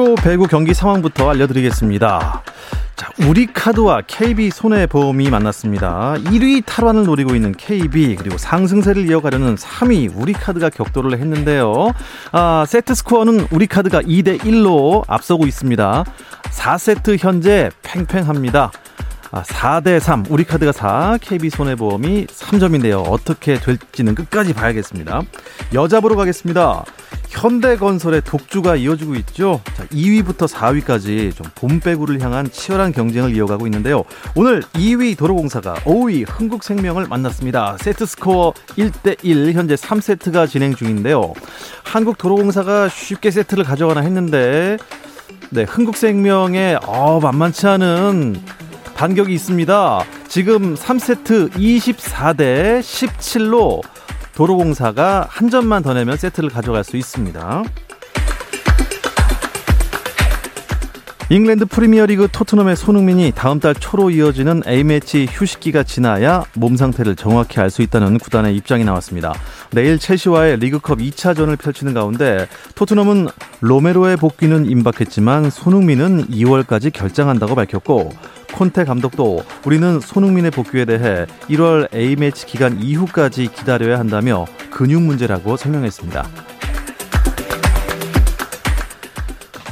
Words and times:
프로 0.00 0.14
배구 0.14 0.46
경기 0.46 0.72
상황부터 0.72 1.28
알려드리겠습니다. 1.28 2.42
자, 2.96 3.10
우리카드와 3.28 4.00
KB 4.06 4.48
손해보험이 4.48 5.28
만났습니다. 5.28 6.14
1위 6.24 6.64
탈환을 6.64 7.04
노리고 7.04 7.34
있는 7.34 7.52
KB 7.52 8.16
그리고 8.16 8.38
상승세를 8.38 9.10
이어가려는 9.10 9.56
3위 9.56 10.10
우리카드가 10.16 10.70
격돌을 10.70 11.18
했는데요. 11.18 11.92
아, 12.32 12.64
세트 12.66 12.94
스코어는 12.94 13.48
우리카드가 13.50 14.00
2대 14.00 14.38
1로 14.40 15.04
앞서고 15.06 15.46
있습니다. 15.46 16.04
4세트 16.44 17.18
현재 17.20 17.70
팽팽합니다. 17.82 18.72
아, 19.32 19.42
4대 19.42 20.00
3. 20.00 20.24
우리 20.28 20.42
카드가 20.44 20.72
4, 20.72 21.18
KB손해보험이 21.20 22.26
3점인데요. 22.26 23.04
어떻게 23.08 23.60
될지는 23.60 24.14
끝까지 24.16 24.52
봐야겠습니다. 24.52 25.22
여자 25.72 26.00
보러 26.00 26.16
가겠습니다. 26.16 26.84
현대건설의 27.28 28.22
독주가 28.24 28.74
이어지고 28.74 29.14
있죠. 29.16 29.60
자, 29.76 29.84
2위부터 29.86 30.48
4위까지 30.48 31.34
좀 31.34 31.46
봄배구를 31.54 32.20
향한 32.20 32.50
치열한 32.50 32.92
경쟁을 32.92 33.36
이어가고 33.36 33.68
있는데요. 33.68 34.02
오늘 34.34 34.62
2위 34.72 35.16
도로공사가 35.16 35.74
5위 35.74 36.24
흥국생명을 36.28 37.06
만났습니다. 37.06 37.76
세트 37.80 38.06
스코어 38.06 38.52
1대1 38.76 39.52
현재 39.52 39.76
3세트가 39.76 40.48
진행 40.48 40.74
중인데요. 40.74 41.34
한국도로공사가 41.84 42.88
쉽게 42.88 43.30
세트를 43.30 43.62
가져가나 43.62 44.00
했는데 44.00 44.76
네, 45.50 45.62
흥국생명의 45.62 46.80
어, 46.84 47.20
만만치 47.20 47.66
않은 47.68 48.42
반격이 49.00 49.32
있습니다. 49.32 50.04
지금 50.28 50.74
3세트 50.74 51.52
24대 51.52 52.80
17로 52.80 53.80
도로공사가 54.34 55.26
한 55.26 55.48
점만 55.48 55.82
더 55.82 55.94
내면 55.94 56.18
세트를 56.18 56.50
가져갈 56.50 56.84
수 56.84 56.98
있습니다. 56.98 57.62
잉글랜드 61.32 61.66
프리미어리그 61.66 62.26
토트넘의 62.32 62.74
손흥민이 62.74 63.30
다음 63.36 63.60
달 63.60 63.72
초로 63.72 64.10
이어지는 64.10 64.64
A매치 64.66 65.28
휴식기가 65.30 65.84
지나야 65.84 66.42
몸 66.54 66.76
상태를 66.76 67.14
정확히 67.14 67.60
알 67.60 67.70
수 67.70 67.82
있다는 67.82 68.18
구단의 68.18 68.56
입장이 68.56 68.82
나왔습니다. 68.82 69.32
내일 69.70 69.96
첼시와의 69.96 70.56
리그컵 70.56 70.98
2차전을 70.98 71.56
펼치는 71.56 71.94
가운데 71.94 72.48
토트넘은 72.74 73.28
로메로의 73.60 74.16
복귀는 74.16 74.68
임박했지만 74.68 75.50
손흥민은 75.50 76.26
2월까지 76.26 76.92
결장한다고 76.92 77.54
밝혔고 77.54 78.10
콘테 78.54 78.84
감독도 78.84 79.44
우리는 79.64 80.00
손흥민의 80.00 80.50
복귀에 80.50 80.84
대해 80.84 81.26
1월 81.48 81.94
A매치 81.94 82.46
기간 82.46 82.82
이후까지 82.82 83.52
기다려야 83.54 84.00
한다며 84.00 84.46
근육 84.72 85.00
문제라고 85.02 85.56
설명했습니다. 85.56 86.26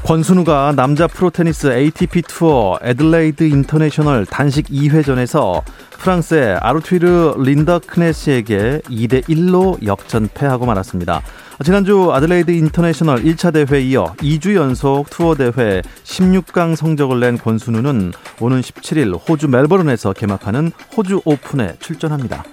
권순우가 0.09 0.73
남자 0.75 1.07
프로테니스 1.07 1.67
ATP 1.67 2.23
투어 2.23 2.79
애들레이드 2.83 3.45
인터내셔널 3.45 4.25
단식 4.25 4.69
2회전에서 4.69 5.63
프랑스의 5.99 6.57
아르튀르 6.63 7.35
린더크네시에게 7.37 8.81
2대 8.87 9.23
1로 9.25 9.85
역전패하고 9.85 10.65
말았습니다. 10.65 11.21
지난주 11.63 12.11
애들레이드 12.11 12.53
인터내셔널 12.53 13.23
1차 13.23 13.53
대회 13.53 13.83
이어 13.83 14.15
2주 14.17 14.55
연속 14.55 15.11
투어 15.11 15.35
대회 15.35 15.83
16강 16.05 16.75
성적을 16.75 17.21
낸 17.21 17.37
권순우는 17.37 18.13
오는 18.41 18.61
17일 18.63 19.29
호주 19.29 19.49
멜버른에서 19.49 20.15
개막하는 20.15 20.73
호주 20.97 21.21
오픈에 21.27 21.75
출전합니다. 21.81 22.45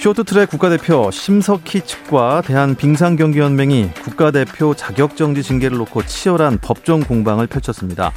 쇼트트랙 0.00 0.48
국가대표 0.48 1.10
심석희 1.10 1.82
측과 1.84 2.40
대한빙상경기연맹이 2.46 3.90
국가대표 4.02 4.72
자격정지 4.72 5.42
징계를 5.42 5.76
놓고 5.76 6.06
치열한 6.06 6.60
법정 6.62 7.00
공방을 7.00 7.46
펼쳤습니다. 7.48 8.10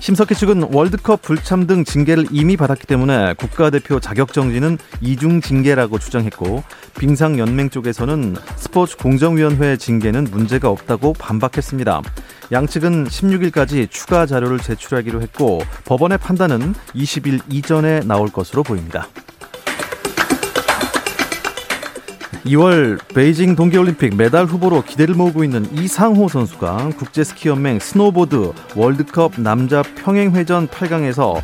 심석희 0.00 0.34
측은 0.34 0.74
월드컵 0.74 1.22
불참 1.22 1.68
등 1.68 1.84
징계를 1.84 2.26
이미 2.32 2.56
받았기 2.56 2.84
때문에 2.88 3.34
국가대표 3.34 4.00
자격정지는 4.00 4.78
이중 5.00 5.40
징계라고 5.40 6.00
주장했고 6.00 6.64
빙상연맹 6.98 7.70
쪽에서는 7.70 8.34
스포츠 8.56 8.96
공정위원회 8.96 9.76
징계는 9.76 10.24
문제가 10.32 10.68
없다고 10.68 11.12
반박했습니다. 11.12 12.02
양측은 12.50 13.04
16일까지 13.04 13.88
추가 13.88 14.26
자료를 14.26 14.58
제출하기로 14.58 15.22
했고 15.22 15.60
법원의 15.84 16.18
판단은 16.18 16.74
20일 16.96 17.42
이전에 17.48 18.00
나올 18.00 18.30
것으로 18.30 18.64
보입니다. 18.64 19.06
2월 22.44 22.98
베이징 23.14 23.54
동계올림픽 23.54 24.16
메달 24.16 24.46
후보로 24.46 24.82
기대를 24.82 25.14
모으고 25.14 25.44
있는 25.44 25.66
이상호 25.76 26.28
선수가 26.28 26.90
국제스키연맹 26.96 27.80
스노보드 27.80 28.52
월드컵 28.76 29.38
남자 29.38 29.82
평행회전 29.82 30.68
8강에서 30.68 31.42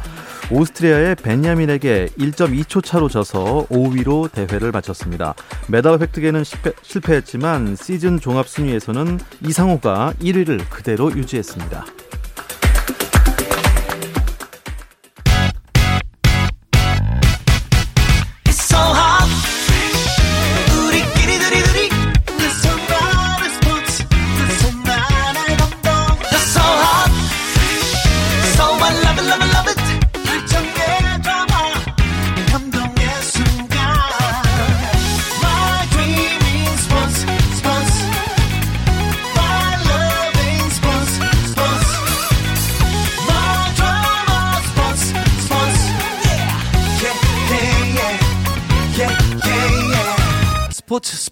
오스트리아의 0.51 1.17
벤야민에게 1.17 2.11
1.2초 2.19 2.83
차로 2.83 3.09
져서 3.09 3.67
5위로 3.69 4.31
대회를 4.33 4.71
마쳤습니다. 4.71 5.35
메달 5.69 6.01
획득에는 6.01 6.45
실패, 6.45 6.73
실패했지만 6.83 7.77
시즌 7.77 8.19
종합 8.19 8.49
순위에서는 8.49 9.19
이상호가 9.45 10.15
1위를 10.21 10.61
그대로 10.71 11.11
유지했습니다. 11.11 11.85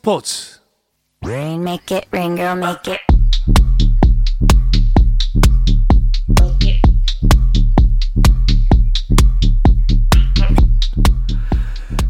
스포츠 0.04 0.60
Rain 1.24 1.62
make 1.62 1.96
it 1.96 2.06
rain 2.12 2.36
girl 2.36 2.58
make 2.58 2.92
it 2.92 3.00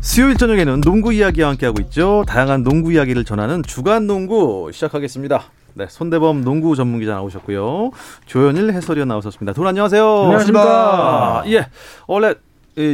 수요일 0.01 0.37
저녁에는 0.37 0.81
농구 0.81 1.13
이야기와 1.13 1.51
함께하고 1.51 1.81
있죠. 1.83 2.25
다양한 2.27 2.63
농구 2.65 2.93
이야기를 2.93 3.25
전하는 3.25 3.63
주간 3.63 4.07
농구 4.07 4.71
시작하겠습니다. 4.73 5.45
네, 5.75 5.87
손대범 5.89 6.45
농구 6.45 6.77
전문 6.77 7.01
기자 7.01 7.13
나오셨고요. 7.15 7.91
조현일 8.27 8.73
해설위원 8.73 9.09
나오셨습니다. 9.09 9.53
두 9.53 9.61
분 9.61 9.69
안녕하세요. 9.69 10.05
안녕하십니까. 10.25 11.41
아, 11.41 11.45
예. 11.47 11.67
원래 12.07 12.35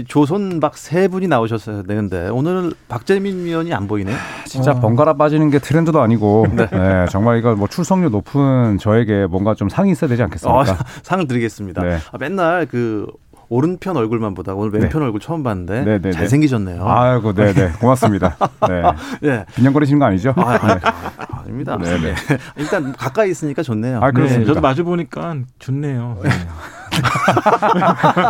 조선박 0.06 0.76
세 0.76 1.08
분이 1.08 1.26
나오셨어야 1.28 1.82
되는데 1.82 2.28
오늘 2.28 2.72
박재민 2.88 3.44
위원이 3.44 3.72
안 3.72 3.88
보이네. 3.88 4.12
진짜 4.46 4.72
어. 4.72 4.80
번갈아 4.80 5.14
빠지는 5.14 5.50
게 5.50 5.58
트렌드도 5.58 6.00
아니고 6.00 6.46
네. 6.52 6.68
네. 6.70 7.06
정말 7.10 7.38
이거 7.38 7.54
뭐 7.54 7.66
출석률 7.66 8.10
높은 8.10 8.78
저에게 8.78 9.26
뭔가 9.26 9.54
좀 9.54 9.68
상이 9.68 9.90
있어야 9.92 10.08
되지 10.08 10.22
않겠습니까? 10.22 10.60
어, 10.60 10.64
상을 11.02 11.26
드리겠습니다. 11.26 11.82
네. 11.82 11.98
아, 12.12 12.18
맨날 12.18 12.66
그 12.66 13.06
오른편 13.48 13.96
얼굴만 13.96 14.34
보다 14.34 14.54
오늘 14.54 14.72
왼편 14.72 15.00
네. 15.00 15.06
얼굴 15.06 15.20
처음 15.20 15.42
봤는데 15.42 15.80
네네네. 15.80 15.98
네, 15.98 16.02
네. 16.02 16.12
잘생기셨네요. 16.12 16.86
아이고, 16.86 17.32
네네. 17.32 17.72
고맙습니다. 17.80 18.36
네. 18.68 18.82
네. 19.20 19.44
빈정거리시는 19.56 19.98
거 19.98 20.04
아니죠? 20.04 20.32
아, 20.36 20.56
아, 20.62 21.42
닙니다 21.46 21.76
네네. 21.76 22.14
일단 22.56 22.92
가까이 22.92 23.30
있으니까 23.30 23.62
좋네요. 23.62 23.98
아, 24.00 24.12
그렇습니다. 24.12 24.46
저도 24.46 24.60
마주 24.60 24.84
보니까 24.84 25.34
좋네요. 25.58 26.18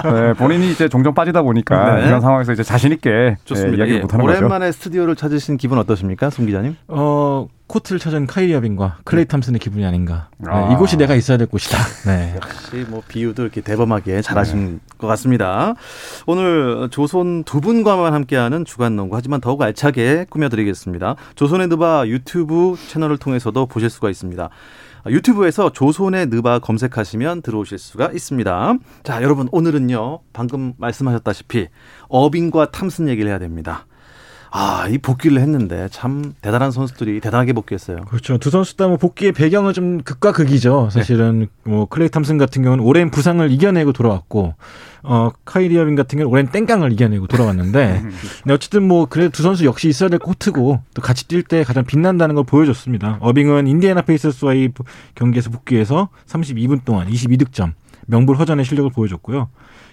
네, 0.04 0.32
본인이 0.34 0.70
이제 0.70 0.88
종종 0.88 1.14
빠지다 1.14 1.42
보니까 1.42 1.96
네. 1.96 2.06
이런 2.06 2.20
상황에서 2.20 2.52
이제 2.52 2.62
자신 2.62 2.92
있게 2.92 3.36
좋습니다. 3.44 3.72
네, 3.72 3.78
이야기를 3.78 3.98
예, 3.98 4.02
못하는 4.02 4.24
오랜만에 4.24 4.40
거죠. 4.40 4.46
오랜만에 4.46 4.72
스튜디오를 4.72 5.16
찾으신 5.16 5.56
기분 5.56 5.78
어떠십니까, 5.78 6.30
손 6.30 6.46
기자님? 6.46 6.76
어 6.88 7.48
코트를 7.66 8.00
찾은 8.00 8.26
카이리 8.26 8.52
어빙과 8.54 8.98
클레이 9.04 9.26
탐슨의 9.26 9.60
기분이 9.60 9.86
아닌가. 9.86 10.28
네, 10.38 10.50
아. 10.50 10.72
이곳이 10.72 10.96
내가 10.96 11.14
있어야 11.14 11.38
될 11.38 11.46
곳이다. 11.46 11.78
네. 12.06 12.34
역시 12.34 12.84
뭐 12.88 13.02
비유도 13.06 13.42
이렇게 13.42 13.60
대범하게 13.60 14.22
잘하신 14.22 14.72
네. 14.72 14.78
것 14.98 15.06
같습니다. 15.06 15.74
오늘 16.26 16.88
조손 16.90 17.44
두 17.44 17.60
분과만 17.60 18.12
함께하는 18.12 18.64
주간 18.64 18.96
농구 18.96 19.16
하지만 19.16 19.40
더욱 19.40 19.62
알차게 19.62 20.26
꾸며드리겠습니다. 20.30 21.14
조손의 21.36 21.68
느바 21.68 22.08
유튜브 22.08 22.76
채널을 22.88 23.18
통해서도 23.18 23.66
보실 23.66 23.88
수가 23.88 24.10
있습니다. 24.10 24.50
유튜브에서 25.08 25.70
조손의 25.72 26.26
느바 26.26 26.58
검색하시면 26.60 27.42
들어오실 27.42 27.78
수가 27.78 28.10
있습니다. 28.12 28.74
자, 29.02 29.22
여러분 29.22 29.48
오늘은요. 29.52 30.20
방금 30.32 30.74
말씀하셨다시피 30.78 31.68
어빙과 32.08 32.70
탐슨 32.70 33.08
얘기를 33.08 33.30
해야 33.30 33.38
됩니다. 33.38 33.86
아, 34.52 34.88
이 34.88 34.98
복귀를 34.98 35.38
했는데 35.40 35.86
참 35.92 36.34
대단한 36.42 36.72
선수들이 36.72 37.20
대단하게 37.20 37.52
복귀했어요. 37.52 37.98
그렇죠. 38.08 38.36
두 38.38 38.50
선수 38.50 38.76
다 38.76 38.88
뭐 38.88 38.96
복귀의 38.96 39.30
배경은 39.32 39.72
좀 39.74 40.02
극과 40.02 40.32
극이죠. 40.32 40.88
사실은 40.90 41.46
네. 41.64 41.70
뭐 41.70 41.86
클레이 41.86 42.08
탐슨 42.08 42.36
같은 42.36 42.62
경우는 42.62 42.82
오랜 42.84 43.10
부상을 43.12 43.48
이겨내고 43.50 43.92
돌아왔고 43.92 44.54
어 45.02 45.30
카이리 45.44 45.78
어빙 45.78 45.94
같은 45.94 46.18
경우는 46.18 46.32
오랜 46.32 46.46
땡깡을 46.50 46.92
이겨내고 46.92 47.26
돌아왔는데 47.26 48.02
근데 48.42 48.54
어쨌든 48.54 48.86
뭐 48.86 49.06
그래 49.06 49.28
두 49.28 49.42
선수 49.42 49.64
역시 49.64 49.88
있어야 49.88 50.08
될 50.10 50.18
코트고 50.18 50.80
또 50.94 51.02
같이 51.02 51.26
뛸 51.26 51.42
때 51.46 51.64
가장 51.64 51.84
빛난다는 51.84 52.34
걸 52.34 52.44
보여줬습니다. 52.44 53.18
어빙은 53.20 53.66
인디애나 53.66 54.02
페이서스와의 54.02 54.72
경기에서 55.14 55.50
복귀해서 55.50 56.08
32분 56.26 56.84
동안 56.84 57.08
22득점 57.08 57.72
명불허전의 58.06 58.64
실력을 58.64 58.90
보여줬고요. 58.90 59.48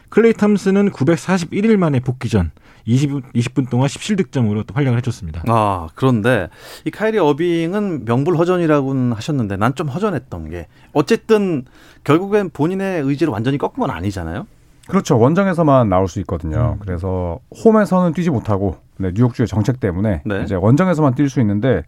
클레이 0.09 0.33
탐슨은 0.33 0.92
941일 0.92 1.75
만에 1.75 2.00
복귀 2.00 2.30
전 2.30 2.51
20, 2.86 3.33
20분 3.33 3.69
동안 3.69 3.89
17득점으로 3.89 4.65
또 4.65 4.74
활약을 4.74 4.98
해줬습니다. 5.00 5.44
아 5.48 5.88
그런데 5.95 6.48
이 6.86 6.92
카이리 6.92 7.18
어빙은 7.19 8.06
명불허전이라고는 8.06 9.12
하셨는데 9.13 9.57
난 9.57 9.75
좀 9.75 9.89
허전했던 9.89 10.50
게 10.50 10.68
어쨌든 10.94 11.65
결국엔 12.06 12.50
본인의 12.51 13.01
의지를 13.04 13.31
완전히 13.33 13.57
꺾은 13.57 13.75
건 13.80 13.92
아니잖아요. 13.92 14.48
그렇죠. 14.88 15.19
원정에서만 15.19 15.89
나올 15.89 16.07
수 16.07 16.19
있거든요. 16.22 16.75
음. 16.78 16.80
그래서 16.80 17.39
홈에서는 17.63 18.13
뛰지 18.13 18.30
못하고 18.30 18.78
네, 18.98 19.12
뉴욕주의 19.13 19.48
정책 19.48 19.80
때문에 19.80 20.22
네. 20.25 20.44
이제 20.44 20.56
원정에서만 20.56 21.16
뛸 21.16 21.30
수 21.30 21.39
있는데 21.42 21.84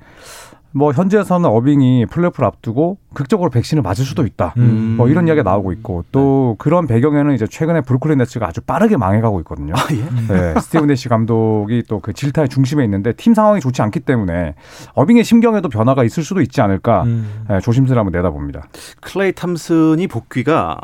뭐 0.71 0.91
현지에서는 0.91 1.49
어빙이 1.49 2.07
플레이오프를 2.07 2.45
앞두고 2.47 2.97
극적으로 3.13 3.49
백신을 3.49 3.81
맞을 3.81 4.05
수도 4.05 4.25
있다. 4.25 4.53
음. 4.57 4.95
뭐 4.97 5.07
이런 5.09 5.27
이야기가 5.27 5.49
나오고 5.49 5.71
있고 5.73 6.05
또 6.11 6.55
네. 6.59 6.63
그런 6.63 6.87
배경에는 6.87 7.33
이제 7.33 7.47
최근에 7.47 7.81
브루클린 7.81 8.17
네츠가 8.19 8.47
아주 8.47 8.61
빠르게 8.61 8.97
망해가고 8.97 9.39
있거든요. 9.41 9.73
아, 9.75 9.87
예? 9.91 10.27
네, 10.53 10.59
스티브 10.59 10.87
내시 10.87 11.07
감독이 11.09 11.83
또 11.87 11.99
그 12.01 12.13
질타의 12.13 12.49
중심에 12.49 12.83
있는데 12.85 13.13
팀 13.13 13.33
상황이 13.33 13.59
좋지 13.59 13.81
않기 13.81 13.99
때문에 14.01 14.55
어빙의 14.93 15.23
심경에도 15.23 15.69
변화가 15.69 16.03
있을 16.03 16.23
수도 16.23 16.41
있지 16.41 16.61
않을까 16.61 17.03
음. 17.03 17.43
네, 17.49 17.59
조심스레 17.59 17.97
한번 17.97 18.11
내다봅니다. 18.13 18.67
클레이 19.01 19.33
탐슨이 19.33 20.07
복귀가 20.07 20.79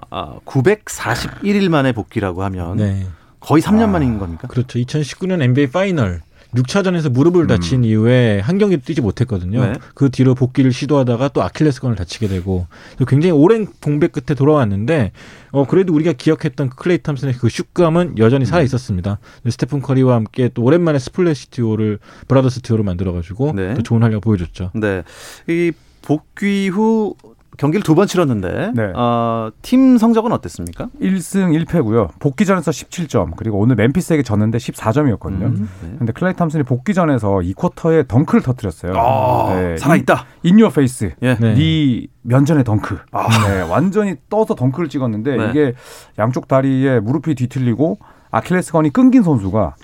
941일 0.45 1.67
아, 1.67 1.69
만에 1.69 1.91
복귀라고 1.93 2.43
하면 2.43 2.77
네. 2.77 3.07
거의 3.39 3.61
3년 3.61 3.83
아, 3.83 3.87
만인 3.87 4.19
겁니까? 4.19 4.47
그렇죠. 4.47 4.79
2019년 4.79 5.41
NBA 5.41 5.67
파이널 5.71 6.21
6차전에서 6.56 7.10
무릎을 7.10 7.48
다친 7.48 7.80
음. 7.80 7.84
이후에 7.86 8.40
한 8.40 8.57
경기도 8.57 8.84
뛰지 8.84 9.02
못했거든요. 9.02 9.62
네. 9.62 9.74
그 9.94 10.10
뒤로 10.10 10.36
복귀를 10.36 10.72
시도하다가 10.72 11.30
또 11.30 11.44
아킬레스건을 11.44 11.96
다치게 11.96 12.28
되고 12.28 12.68
굉장히 13.07 13.31
오랜 13.31 13.68
공백 13.81 14.12
끝에 14.12 14.36
돌아왔는데 14.36 15.12
어 15.52 15.66
그래도 15.66 15.94
우리가 15.94 16.13
기억했던 16.13 16.69
그 16.69 16.75
클레이 16.75 17.00
탐슨의 17.00 17.36
그 17.36 17.50
슛감은 17.50 18.18
여전히 18.18 18.46
살아 18.46 18.63
있었습니다. 18.63 19.19
음. 19.46 19.50
스테픈 19.50 19.81
커리와 19.81 20.16
함께 20.16 20.50
또 20.54 20.63
오랜만에 20.63 21.00
스플래시 21.00 21.52
듀오를 21.52 22.00
브라더스 22.28 22.62
듀오를 22.62 22.84
만들어 22.84 23.13
가지고 23.13 23.54
네. 23.54 23.74
또 23.74 23.84
좋은 23.84 24.02
활약 24.02 24.22
보여줬죠. 24.22 24.72
네. 24.75 25.04
이 25.48 25.72
복귀 26.02 26.69
후 26.69 27.16
경기를 27.57 27.84
두 27.84 27.96
번 27.96 28.07
치렀는데 28.07 28.72
네. 28.74 28.92
어, 28.96 29.50
팀 29.62 29.98
성적은 29.98 30.31
어땠습니까? 30.34 30.90
1승 31.02 31.66
1패고요. 31.66 32.10
복귀 32.19 32.46
전에서 32.46 32.72
17점 32.72 33.36
그리고 33.38 33.57
오늘 33.60 33.75
멤피스에게 33.75 34.22
졌는데 34.24 34.57
14점이었거든요. 34.57 35.44
음, 35.44 35.69
네. 35.81 35.96
근데 35.98 36.12
클레이 36.12 36.34
탐슨이 36.34 36.63
복귀 36.63 36.94
전에서 36.94 37.36
2쿼터에 37.36 38.07
덩크를 38.07 38.42
터뜨렸어요. 38.42 38.94
아, 38.98 39.54
네. 39.56 39.78
살아있다. 39.78 40.25
in 40.44 40.69
your 40.69 40.89
face. 40.89 41.13
예. 41.22 41.36
네. 41.36 41.54
네 41.56 42.07
면전의 42.24 42.63
덩크. 42.63 42.98
아. 43.12 43.28
네, 43.48 43.62
완전히 43.62 44.16
떠서 44.30 44.56
덩크를 44.56 44.90
찍었는데 44.90 45.38
네. 45.38 45.50
이게 45.50 45.74
양쪽 46.19 46.48
다리에 46.48 47.00
무릎이 47.00 47.36
뒤틀리고 47.36 47.98
아킬레스건이 48.31 48.90
끊긴 48.92 49.24
선수가 49.24 49.75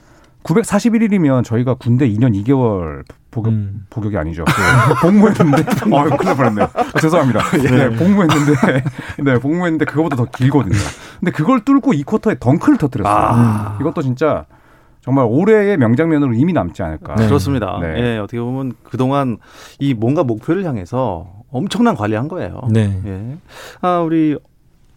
941일이면 0.44 1.44
저희가 1.44 1.76
군대 1.76 2.10
2년 2.10 2.34
2개월 2.44 3.04
복역, 3.30 3.54
음. 3.54 3.86
복역이 3.90 4.18
아니죠. 4.18 4.44
네. 4.46 4.54
복무했는데, 5.02 5.64
아, 5.96 6.04
큰일 6.04 6.26
날 6.26 6.36
뻔했네요. 6.36 6.70
아, 6.74 7.00
죄송합니다. 7.00 7.40
예. 7.64 7.70
네, 7.70 7.90
복무했는데, 7.90 8.84
네, 9.24 9.40
복무했는데 9.40 9.86
그거보다 9.86 10.16
더 10.18 10.26
길거든요. 10.26 10.78
근데 11.20 11.32
그걸 11.32 11.64
뚫고 11.64 11.94
이 11.94 12.04
쿼터에 12.04 12.36
덩크를 12.40 12.78
터뜨렸어요. 12.78 13.16
아. 13.16 13.78
이것도 13.80 14.02
진짜 14.02 14.46
정말 15.02 15.26
올해의 15.28 15.78
명장면으로 15.78 16.34
이미 16.34 16.54
남지 16.54 16.84
않을까. 16.84 17.16
네. 17.16 17.28
그렇습니다. 17.28 17.80
네. 17.82 17.96
예, 17.98 18.18
어떻게 18.18 18.40
보면 18.40 18.74
그동안 18.84 19.38
이 19.80 19.94
뭔가 19.94 20.24
목표를 20.24 20.66
향해서 20.66 21.28
엄청난 21.52 21.96
관리한 21.96 22.28
거예요. 22.28 22.62
네. 22.70 23.02
예. 23.06 23.38
아, 23.82 24.00
우리 24.00 24.38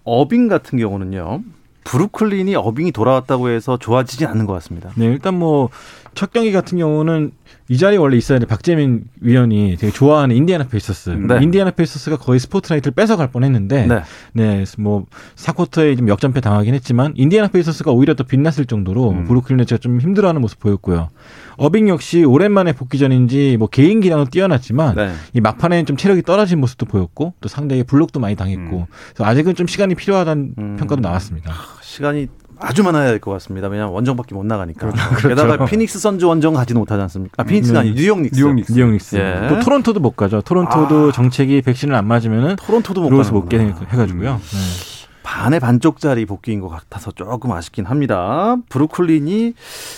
어빙 0.04 0.48
같은 0.48 0.78
경우는요. 0.78 1.40
브루클린이 1.84 2.56
어빙이 2.56 2.92
돌아왔다고 2.92 3.50
해서 3.50 3.76
좋아지진 3.76 4.26
않는 4.26 4.46
것 4.46 4.54
같습니다. 4.54 4.90
네, 4.96 5.06
일단 5.06 5.38
뭐 5.38 5.68
첫 6.14 6.32
경기 6.32 6.52
같은 6.52 6.78
경우는 6.78 7.32
이 7.68 7.78
자리에 7.78 7.96
원래 7.98 8.16
있어야 8.16 8.38
될 8.38 8.46
박재민 8.46 9.04
위원이 9.20 9.76
되게 9.78 9.92
좋아하는 9.92 10.36
인디애나 10.36 10.68
페이서스. 10.68 11.10
네. 11.10 11.42
인디애나 11.42 11.70
페이서스가 11.72 12.18
거의 12.18 12.38
스포트라이트를 12.38 12.94
뺏어갈 12.94 13.30
뻔했는데, 13.30 13.86
네, 13.86 14.02
네 14.32 14.64
뭐 14.78 15.06
사쿼터에 15.36 15.96
좀 15.96 16.08
역전패 16.08 16.40
당하긴 16.40 16.74
했지만 16.74 17.12
인디애나 17.16 17.48
페이서스가 17.48 17.90
오히려 17.90 18.14
더 18.14 18.24
빛났을 18.24 18.66
정도로 18.66 19.10
음. 19.10 19.24
브루클린 19.24 19.56
네츠가 19.58 19.78
좀 19.78 20.00
힘들어하는 20.00 20.40
모습 20.40 20.58
보였고요. 20.58 21.08
어빙 21.56 21.88
역시 21.88 22.24
오랜만에 22.24 22.72
복귀전인지 22.72 23.56
뭐 23.58 23.68
개인 23.68 24.00
기량은 24.00 24.26
뛰어났지만 24.30 24.96
네. 24.96 25.12
이 25.32 25.40
막판에는 25.40 25.86
좀 25.86 25.96
체력이 25.96 26.22
떨어진 26.22 26.60
모습도 26.60 26.86
보였고 26.86 27.34
또 27.40 27.48
상대의 27.48 27.84
블록도 27.84 28.20
많이 28.20 28.36
당했고 28.36 28.78
음. 28.80 28.86
그래서 29.14 29.24
아직은 29.24 29.54
좀 29.54 29.66
시간이 29.66 29.94
필요하다는 29.94 30.54
음. 30.58 30.76
평가도 30.76 31.00
나왔습니다. 31.00 31.52
시간이 31.82 32.28
아주 32.58 32.82
많아야 32.82 33.08
될 33.08 33.20
것 33.20 33.30
같습니다. 33.32 33.68
왜냐하면 33.68 33.94
원정밖에 33.94 34.34
못 34.34 34.44
나가니까. 34.46 34.90
그렇죠. 34.90 35.28
게다가 35.28 35.56
그렇죠. 35.56 35.70
피닉스 35.70 35.98
선즈 35.98 36.24
원정 36.24 36.54
가지는 36.54 36.78
못하지 36.80 37.00
않습니까? 37.02 37.34
아, 37.42 37.44
피닉스가 37.44 37.80
아니 37.80 37.94
뉴욕 37.94 38.20
닉스. 38.20 38.38
뉴욕 38.38 38.54
닉스. 38.54 38.72
뉴욕 38.72 38.90
닉스. 38.90 39.16
예. 39.16 39.48
또 39.48 39.60
토론토도 39.60 40.00
못 40.00 40.16
가죠. 40.16 40.40
토론토도 40.42 41.08
아. 41.08 41.12
정책이 41.12 41.62
백신을 41.62 41.94
안 41.94 42.06
맞으면은 42.06 42.56
토론토도 42.56 43.02
못 43.02 43.16
가서 43.16 43.32
못 43.32 43.41
뛰게 43.41 43.58
해가지고요. 43.58 44.32
음. 44.32 44.38
네. 44.40 44.93
반의 45.34 45.58
반쪽짜리 45.58 46.26
복귀인 46.26 46.60
것 46.60 46.68
같아서 46.68 47.10
조금 47.10 47.50
아쉽긴 47.50 47.86
합니다. 47.86 48.56
브루클린이 48.68 49.54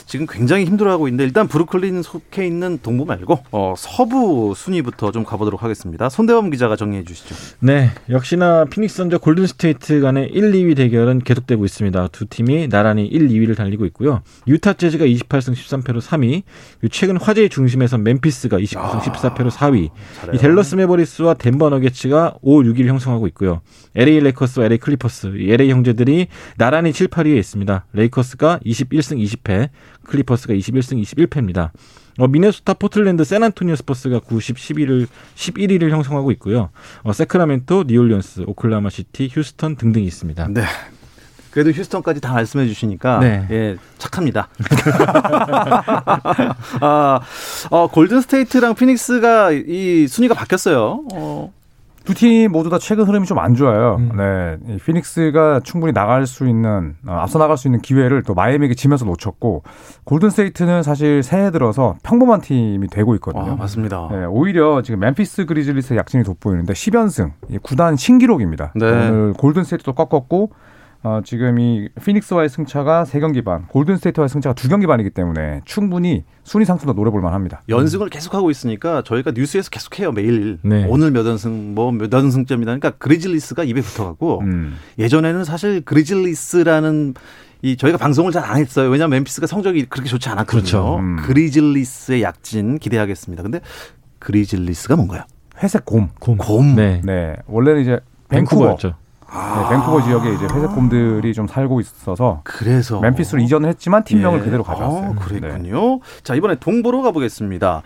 지금 0.06 0.26
굉장히 0.26 0.64
힘들어하고 0.64 1.08
있는데 1.08 1.24
일단 1.24 1.46
브루클린 1.46 2.02
속해 2.02 2.46
있는 2.46 2.78
동부 2.82 3.04
말고 3.04 3.40
어, 3.52 3.74
서부 3.76 4.54
순위부터 4.56 5.12
좀 5.12 5.24
가보도록 5.24 5.62
하겠습니다. 5.62 6.08
손대범 6.08 6.48
기자가 6.48 6.74
정리해 6.76 7.04
주시죠. 7.04 7.34
네, 7.60 7.90
역시나 8.08 8.64
피닉스 8.64 8.96
선즈 8.96 9.18
골든 9.18 9.46
스테이트 9.46 10.00
간의 10.00 10.30
1, 10.32 10.52
2위 10.52 10.74
대결은 10.74 11.18
계속되고 11.18 11.66
있습니다. 11.66 12.08
두 12.08 12.24
팀이 12.24 12.70
나란히 12.70 13.06
1, 13.06 13.28
2위를 13.28 13.54
달리고 13.58 13.84
있고요. 13.86 14.22
유타 14.48 14.72
재즈가 14.72 15.04
28승 15.04 15.52
13패로 15.52 16.00
3위, 16.00 16.44
최근 16.90 17.18
화제의 17.18 17.50
중심에 17.50 17.82
선 17.82 17.98
멤피스가 17.98 18.56
29승 18.56 18.78
아, 18.78 19.00
14패로 19.00 19.50
4위, 19.50 19.90
이 20.32 20.38
댈러스 20.38 20.76
매버릭스와 20.76 21.34
덴버 21.34 21.68
너게츠가 21.68 22.36
5, 22.40 22.62
6위를 22.62 22.86
형성하고 22.86 23.26
있고요. 23.28 23.60
LA 23.94 24.20
레이커스와 24.20 24.64
LA 24.64 24.78
클리퍼스 24.78 25.25
레이커스, 25.32 25.36
LA 25.38 25.70
형제들이 25.70 26.28
나란히 26.56 26.92
7, 26.92 27.08
8위에 27.08 27.36
있습니다. 27.38 27.86
레이커스가 27.92 28.60
21승 28.64 29.22
20패, 29.22 29.70
클리퍼스가 30.04 30.54
21승 30.54 31.02
21패입니다. 31.02 31.70
어, 32.18 32.28
미네소타, 32.28 32.74
포틀랜드, 32.74 33.24
샌안토니오 33.24 33.76
스퍼스가 33.76 34.20
9, 34.20 34.35
10, 34.35 34.56
11을 34.56 35.06
11위를 35.34 35.90
형성하고 35.90 36.30
있고요. 36.32 36.70
어, 37.02 37.12
새크라멘토, 37.12 37.84
뉴올리언스, 37.86 38.44
오클라호마 38.46 38.88
시티, 38.88 39.28
휴스턴 39.30 39.76
등등이 39.76 40.06
있습니다. 40.06 40.48
네. 40.48 40.64
그래도 41.50 41.70
휴스턴까지 41.70 42.20
다 42.20 42.34
말씀해 42.34 42.66
주시니까 42.66 43.18
네. 43.20 43.46
예, 43.50 43.76
착합니다. 43.96 44.50
아, 46.82 47.20
어, 47.70 47.86
골든 47.86 48.20
스테이트랑 48.20 48.74
피닉스가 48.74 49.52
이 49.52 50.06
순위가 50.06 50.34
바뀌었어요. 50.34 51.04
어, 51.14 51.50
두 52.06 52.14
팀 52.14 52.50
모두 52.52 52.70
다 52.70 52.78
최근 52.78 53.04
흐름이 53.04 53.26
좀 53.26 53.36
안 53.38 53.54
좋아요. 53.54 53.96
음. 53.98 54.12
네. 54.16 54.78
피닉스가 54.78 55.60
충분히 55.64 55.92
나갈 55.92 56.26
수 56.26 56.48
있는, 56.48 56.94
어, 57.06 57.12
앞서 57.12 57.38
나갈 57.38 57.58
수 57.58 57.68
있는 57.68 57.80
기회를 57.82 58.22
또 58.22 58.32
마이애미에게 58.34 58.74
지면서 58.74 59.04
놓쳤고, 59.04 59.62
골든스테이트는 60.04 60.82
사실 60.82 61.22
새해 61.22 61.50
들어서 61.50 61.96
평범한 62.02 62.40
팀이 62.40 62.88
되고 62.88 63.14
있거든요. 63.16 63.52
아, 63.52 63.56
맞습니다. 63.56 64.08
네, 64.10 64.24
오히려 64.24 64.80
지금 64.82 65.00
멤피스 65.00 65.44
그리즐리스의 65.46 65.98
약진이 65.98 66.24
돋보이는데 66.24 66.72
10연승, 66.72 67.32
구단 67.62 67.96
신기록입니다. 67.96 68.72
네. 68.74 68.86
오늘 68.86 69.32
골든스테이트도 69.34 69.92
꺾었고, 69.92 70.52
어, 71.06 71.20
지금 71.24 71.60
이 71.60 71.88
피닉스와의 72.04 72.48
승차가 72.48 73.04
세경기 73.04 73.42
반, 73.42 73.68
골든스테이트와의 73.68 74.28
승차가 74.28 74.54
두경기 74.54 74.88
반이기 74.88 75.10
때문에 75.10 75.60
충분히 75.64 76.24
순위 76.42 76.64
상승도 76.64 76.94
노려볼 76.94 77.20
만합니다. 77.22 77.62
연승을 77.68 78.08
계속하고 78.08 78.50
있으니까 78.50 79.02
저희가 79.02 79.30
뉴스에서 79.30 79.70
계속해요 79.70 80.10
매일. 80.10 80.58
네. 80.62 80.84
오늘 80.88 81.12
몇 81.12 81.24
연승 81.24 81.76
뭐 81.76 81.92
몇 81.92 82.12
연승 82.12 82.46
중이다. 82.46 82.76
그러니까 82.76 82.90
그리즐리스가 82.98 83.62
입에 83.62 83.82
붙어갖고 83.82 84.40
음. 84.40 84.78
예전에는 84.98 85.44
사실 85.44 85.80
그리즐리스라는 85.82 87.14
이 87.62 87.76
저희가 87.76 87.98
방송을 87.98 88.32
잘 88.32 88.42
안 88.42 88.56
했어요. 88.56 88.88
왜냐하면 88.90 89.18
멤피스가 89.18 89.46
성적이 89.46 89.86
그렇게 89.86 90.08
좋지 90.08 90.28
않았거든요. 90.28 90.60
그렇죠. 90.60 90.96
음. 90.96 91.18
그리즐리스의 91.22 92.22
약진 92.22 92.80
기대하겠습니다. 92.80 93.44
근데 93.44 93.60
그리즐리스가 94.18 94.96
뭔가요? 94.96 95.22
회색 95.62 95.84
곰. 95.84 96.08
곰. 96.18 96.36
곰. 96.36 96.74
네. 96.74 97.00
네. 97.04 97.36
원래는 97.46 97.82
이제 97.82 98.00
밴쿠버. 98.28 98.56
밴쿠버였죠. 98.56 98.94
네, 99.32 99.68
밴쿠버 99.70 100.02
지역에 100.02 100.34
이제 100.34 100.44
회색 100.44 100.70
곰들이 100.74 101.34
좀 101.34 101.46
살고 101.46 101.80
있어서 101.80 102.40
그래서 102.44 103.00
멤피스로 103.00 103.40
이전을 103.42 103.68
했지만 103.70 104.04
팀명을 104.04 104.40
예. 104.40 104.44
그대로 104.44 104.62
가져왔어요. 104.62 105.16
아, 105.18 105.24
그랬군요. 105.24 105.96
네. 105.96 106.00
자 106.22 106.34
이번에 106.34 106.54
동부로 106.56 107.02
가보겠습니다. 107.02 107.82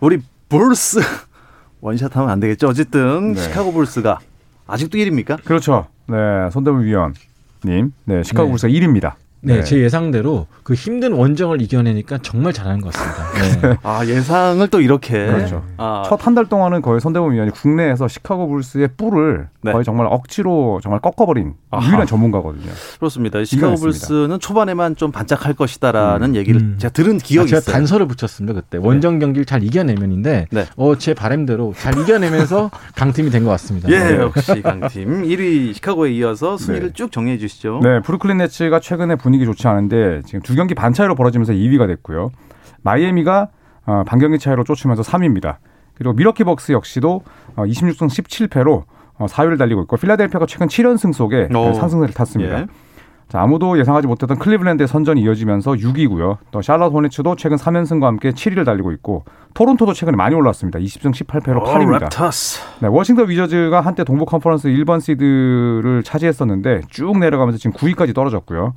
우리 0.00 0.20
불스 0.48 1.00
원샷 1.80 2.16
하면 2.16 2.30
안 2.30 2.40
되겠죠. 2.40 2.68
어쨌든 2.68 3.32
네. 3.32 3.40
시카고 3.40 3.72
불스가 3.72 4.18
아직도 4.66 4.98
1위입니까? 4.98 5.42
그렇죠. 5.44 5.86
네, 6.06 6.16
손대문 6.50 6.84
위원님, 6.84 7.92
네, 8.04 8.22
시카고 8.22 8.46
네. 8.46 8.50
불스가 8.52 8.72
1위입니다. 8.72 9.14
네, 9.40 9.56
네, 9.58 9.64
제 9.64 9.78
예상대로 9.78 10.46
그 10.64 10.74
힘든 10.74 11.12
원정을 11.12 11.62
이겨내니까 11.62 12.18
정말 12.22 12.52
잘하는 12.52 12.80
것 12.80 12.92
같습니다. 12.92 13.68
네. 13.68 13.76
아 13.84 14.04
예상을 14.04 14.66
또 14.68 14.80
이렇게 14.80 15.26
그렇죠. 15.26 15.64
아. 15.76 16.02
첫한 16.08 16.34
달 16.34 16.46
동안은 16.46 16.82
거의 16.82 17.00
손대범 17.00 17.32
위원이 17.32 17.52
국내에서 17.52 18.08
시카고 18.08 18.48
불스의 18.48 18.88
뿔을 18.96 19.48
네. 19.62 19.72
거의 19.72 19.84
정말 19.84 20.06
억지로 20.10 20.80
정말 20.82 21.00
꺾어버린 21.00 21.54
아하. 21.70 21.86
유일한 21.88 22.06
전문가거든요. 22.06 22.70
그렇습니다. 22.98 23.44
시카고 23.44 23.76
불스는 23.76 24.40
초반에만 24.40 24.96
좀 24.96 25.12
반짝할 25.12 25.54
것이다라는 25.54 26.30
음. 26.30 26.34
얘기를 26.34 26.60
음. 26.60 26.74
제가 26.78 26.92
들은 26.92 27.18
기억이 27.18 27.46
아, 27.46 27.48
제가 27.50 27.58
있어요. 27.60 27.72
단서를 27.74 28.06
붙였습니다 28.08 28.54
그때 28.60 28.78
원정 28.78 29.20
경기를 29.20 29.44
잘 29.44 29.62
이겨내면인데 29.62 30.46
네. 30.50 30.66
어제 30.76 31.14
바램대로 31.14 31.74
잘 31.76 31.96
이겨내면서 31.98 32.70
강팀이 32.96 33.30
된 33.30 33.38
것 33.44 33.50
같습니다. 33.52 33.88
예, 33.88 33.98
네. 34.00 34.16
역시 34.18 34.60
강팀 34.62 35.22
1위 35.22 35.72
시카고에 35.74 36.10
이어서 36.14 36.56
순위를 36.56 36.88
네. 36.88 36.92
쭉 36.92 37.12
정리해 37.12 37.38
주시죠. 37.38 37.78
네, 37.84 38.00
브루클린 38.02 38.38
네츠가 38.38 38.80
최근에 38.80 39.14
분 39.14 39.27
위기 39.32 39.44
좋지 39.44 39.66
않은데 39.68 40.22
지금 40.24 40.40
두 40.40 40.54
경기 40.54 40.74
반 40.74 40.92
차이로 40.92 41.14
벌어지면서 41.14 41.52
2위가 41.52 41.86
됐고요. 41.86 42.30
마이애미가 42.82 43.48
어, 43.86 44.02
반 44.06 44.18
경기 44.18 44.38
차이로 44.38 44.64
쫓으면서 44.64 45.02
3위입니다. 45.02 45.56
그리고 45.94 46.12
밀워키 46.12 46.44
벅스 46.44 46.72
역시도 46.72 47.22
어, 47.56 47.64
26승 47.64 48.06
17패로 48.06 48.84
어, 49.18 49.26
4위를 49.26 49.58
달리고 49.58 49.82
있고 49.82 49.96
필라델피아가 49.96 50.46
최근 50.46 50.68
7연승 50.68 51.12
속에 51.12 51.48
오. 51.54 51.72
상승세를 51.72 52.14
탔습니다. 52.14 52.60
예. 52.60 52.66
자, 53.28 53.42
아무도 53.42 53.78
예상하지 53.78 54.06
못했던 54.06 54.38
클리블랜드의 54.38 54.88
선전이 54.88 55.20
이어지면서 55.20 55.72
6위고요. 55.72 56.38
또 56.50 56.62
샬럿 56.62 56.92
호네츠도 56.94 57.36
최근 57.36 57.58
3연승과 57.58 58.04
함께 58.04 58.30
7위를 58.30 58.64
달리고 58.64 58.90
있고 58.92 59.24
토론토도 59.52 59.92
최근에 59.92 60.16
많이 60.16 60.34
올랐습니다. 60.34 60.78
20승 60.78 61.12
18패로 61.12 61.62
8위입니다. 61.64 62.08
네, 62.80 62.88
워싱턴 62.88 63.28
위저즈가 63.28 63.82
한때 63.82 64.04
동부 64.04 64.24
컨퍼런스 64.24 64.68
1번 64.68 65.02
시드를 65.02 66.02
차지했었는데 66.04 66.82
쭉 66.88 67.18
내려가면서 67.18 67.58
지금 67.58 67.72
9위까지 67.76 68.14
떨어졌고요. 68.14 68.72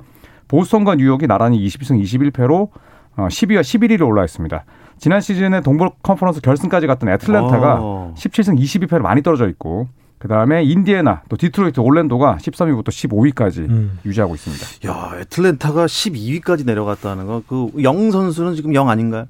보스턴과 0.56 0.96
뉴욕이 0.96 1.26
나란히 1.26 1.66
22승 1.66 1.98
21패로 2.02 2.68
10위와 3.16 3.60
11위로 3.62 4.06
올라 4.06 4.22
있습니다. 4.22 4.64
지난 4.98 5.20
시즌에 5.22 5.62
동부 5.62 5.90
컨퍼런스 6.02 6.42
결승까지 6.42 6.86
갔던 6.86 7.08
애틀랜타가 7.08 7.80
오. 7.80 8.14
17승 8.16 8.58
22패로 8.60 9.00
많이 9.00 9.22
떨어져 9.22 9.48
있고 9.48 9.88
그 10.18 10.28
다음에 10.28 10.62
인디애나 10.62 11.22
또 11.30 11.36
디트로이트 11.38 11.80
올랜도가 11.80 12.36
13위부터 12.36 12.88
15위까지 12.88 13.58
음. 13.70 13.98
유지하고 14.04 14.34
있습니다. 14.34 14.88
야 14.92 15.18
애틀랜타가 15.20 15.86
12위까지 15.86 16.66
내려갔다는 16.66 17.26
거 17.26 17.42
그 17.48 17.70
영 17.82 18.10
선수는 18.10 18.54
지금 18.54 18.74
영 18.74 18.90
아닌가요? 18.90 19.24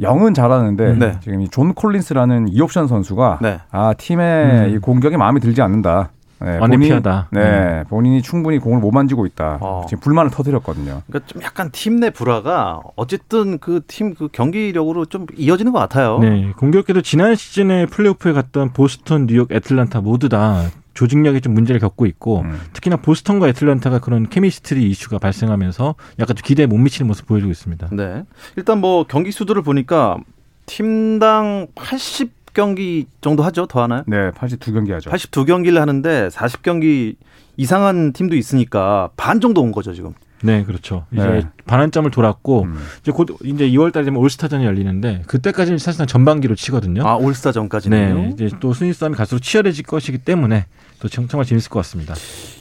영은 0.00 0.32
잘하는데 0.34 0.94
네. 0.94 1.18
지금 1.22 1.42
이 1.42 1.50
존 1.50 1.74
콜린스라는 1.74 2.48
이옵션 2.48 2.88
선수가 2.88 3.40
네. 3.42 3.60
아 3.70 3.92
팀의 3.92 4.44
음. 4.70 4.74
이 4.74 4.78
공격이 4.78 5.18
마음에 5.18 5.40
들지 5.40 5.60
않는다. 5.60 6.10
네, 6.40 6.58
어피하다 6.58 7.28
네, 7.30 7.40
네, 7.40 7.84
본인이 7.88 8.20
충분히 8.22 8.58
공을 8.58 8.80
못 8.80 8.90
만지고 8.90 9.24
있다. 9.26 9.58
어. 9.60 9.86
지금 9.88 10.00
불만을 10.00 10.30
터뜨렸거든요. 10.30 11.02
그러니까 11.06 11.26
좀 11.26 11.42
약간 11.42 11.70
팀 11.72 11.94
내 12.00 12.10
불화가 12.10 12.80
어쨌든 12.96 13.58
그 13.58 13.80
팀그 13.86 14.28
경기력으로 14.32 15.06
좀 15.06 15.26
이어지는 15.36 15.72
것 15.72 15.78
같아요. 15.78 16.18
네, 16.18 16.52
공교롭게도 16.56 17.02
지난 17.02 17.34
시즌에 17.36 17.86
플레이오프에 17.86 18.32
갔던 18.32 18.72
보스턴, 18.72 19.26
뉴욕, 19.26 19.50
애틀란타 19.52 20.00
모두 20.00 20.28
다 20.28 20.64
조직력에 20.94 21.40
좀 21.40 21.54
문제를 21.54 21.80
겪고 21.80 22.06
있고 22.06 22.40
음. 22.42 22.60
특히나 22.72 22.96
보스턴과 22.96 23.48
애틀란타가 23.48 24.00
그런 24.00 24.28
케미스트리 24.28 24.88
이슈가 24.90 25.18
발생하면서 25.18 25.94
약간 26.20 26.36
좀 26.36 26.42
기대에 26.44 26.66
못 26.66 26.78
미치는 26.78 27.06
모습 27.06 27.26
보여주고 27.26 27.50
있습니다. 27.50 27.88
네, 27.92 28.24
일단 28.56 28.80
뭐 28.80 29.04
경기 29.08 29.30
수들을 29.32 29.62
보니까 29.62 30.18
팀당 30.66 31.68
80 31.74 32.33
경기 32.54 33.06
정도 33.20 33.42
하죠? 33.42 33.66
더 33.66 33.82
하나요? 33.82 34.04
네, 34.06 34.30
82경기 34.30 34.92
하죠. 34.92 35.10
82경기를 35.10 35.74
하는데 35.76 36.28
40경기 36.28 37.16
이상한 37.56 38.12
팀도 38.12 38.36
있으니까 38.36 39.10
반 39.16 39.40
정도 39.40 39.60
온 39.60 39.72
거죠, 39.72 39.92
지금. 39.92 40.14
네, 40.42 40.62
그렇죠. 40.64 41.06
이제 41.10 41.24
네. 41.26 41.42
반환점을 41.64 42.10
돌았고 42.10 42.62
음. 42.64 42.78
이제 43.00 43.12
곧 43.12 43.28
이제 43.44 43.66
2월 43.70 43.92
달에 43.92 44.04
되면 44.04 44.20
올스타전이 44.20 44.64
열리는데 44.64 45.22
그때까지는 45.26 45.78
사실상 45.78 46.06
전반기로 46.06 46.54
치거든요. 46.54 47.06
아, 47.06 47.16
올스타전까지는 47.16 48.14
네. 48.14 48.30
이제 48.34 48.50
또 48.60 48.74
순위 48.74 48.92
싸움이 48.92 49.16
갈수록 49.16 49.40
치열해질 49.40 49.84
것이기 49.84 50.18
때문에 50.18 50.66
또 51.00 51.08
정말 51.08 51.46
재밌을 51.46 51.70
것 51.70 51.78
같습니다. 51.80 52.14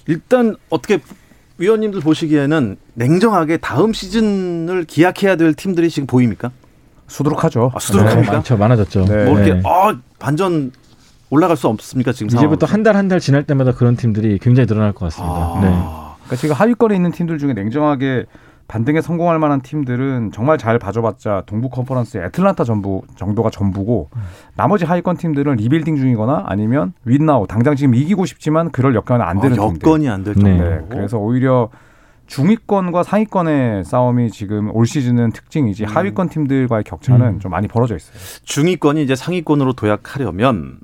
일단 0.08 0.56
어떻게 0.70 1.00
위원님들 1.58 2.00
보시기에는 2.00 2.78
냉정하게 2.94 3.58
다음 3.58 3.92
시즌을 3.92 4.86
기약해야 4.86 5.36
될 5.36 5.54
팀들이 5.54 5.90
지금 5.90 6.08
보입니까? 6.08 6.52
수두룩하죠. 7.08 7.72
아, 7.76 7.80
수두룩합니까? 7.80 8.32
네, 8.32 8.32
많죠, 8.38 8.58
많아졌죠. 8.58 9.06
네. 9.06 9.26
뭐 9.26 9.40
이렇게 9.40 9.54
네. 9.56 9.62
아 9.66 9.96
반전 10.20 10.72
올라갈 11.30 11.58
수 11.58 11.68
없습니까 11.68 12.12
지금 12.12 12.28
이제부터 12.36 12.66
한달 12.66 12.96
한 12.96 13.08
달 13.08 13.20
지날 13.20 13.44
때마다 13.44 13.72
그런 13.74 13.96
팀들이 13.96 14.38
굉장히 14.40 14.68
늘어날 14.68 14.94
것 14.94 15.06
같습니다. 15.06 15.36
아. 15.36 15.60
네. 15.62 15.68
그러니까 15.70 16.36
지금 16.38 16.56
하위권에 16.56 16.96
있는 16.96 17.12
팀들 17.12 17.38
중에 17.38 17.54
냉정하게 17.54 18.26
반등에 18.68 19.02
성공할 19.02 19.40
만한 19.40 19.62
팀들은 19.62 20.32
정말 20.34 20.58
잘 20.58 20.80
봐줘봤자 20.80 21.44
동부 21.46 21.70
컨퍼런스의 21.70 22.26
애틀란타 22.26 22.64
전부 22.64 23.02
정도가 23.18 23.50
전부고 23.50 24.10
음. 24.16 24.22
나머지 24.56 24.86
하위권 24.86 25.18
팀들은 25.18 25.58
리빌딩 25.58 25.98
중이거나 25.98 26.46
아니면 26.48 26.94
win 27.04 27.25
now 27.25 27.46
당장 27.46 27.76
지금 27.76 27.94
이기고 27.94 28.26
싶지만 28.26 28.72
그럴 28.72 28.96
여건은 28.96 29.24
안 29.26 29.42
되는 29.42 29.60
아, 29.60 29.66
팀들. 29.68 29.86
여건이 29.88 30.10
안 30.10 30.24
될 30.24 30.34
정도. 30.36 30.50
네. 30.50 30.80
그래서 30.90 31.18
오히려 31.18 31.70
중위권과 32.34 33.04
상위권의 33.04 33.84
싸움이 33.84 34.32
지금 34.32 34.76
올 34.76 34.88
시즌은 34.88 35.34
특징이지 35.34 35.84
음. 35.84 35.88
하위권 35.88 36.30
팀들과의 36.30 36.84
격차는 36.84 37.26
음. 37.28 37.40
좀 37.40 37.52
많이 37.52 37.68
벌어져 37.68 37.96
있어요. 37.96 38.14
중위권이 38.44 39.04
이제 39.04 39.16
상위권으로 39.16 39.74
도약하려면 39.74 40.80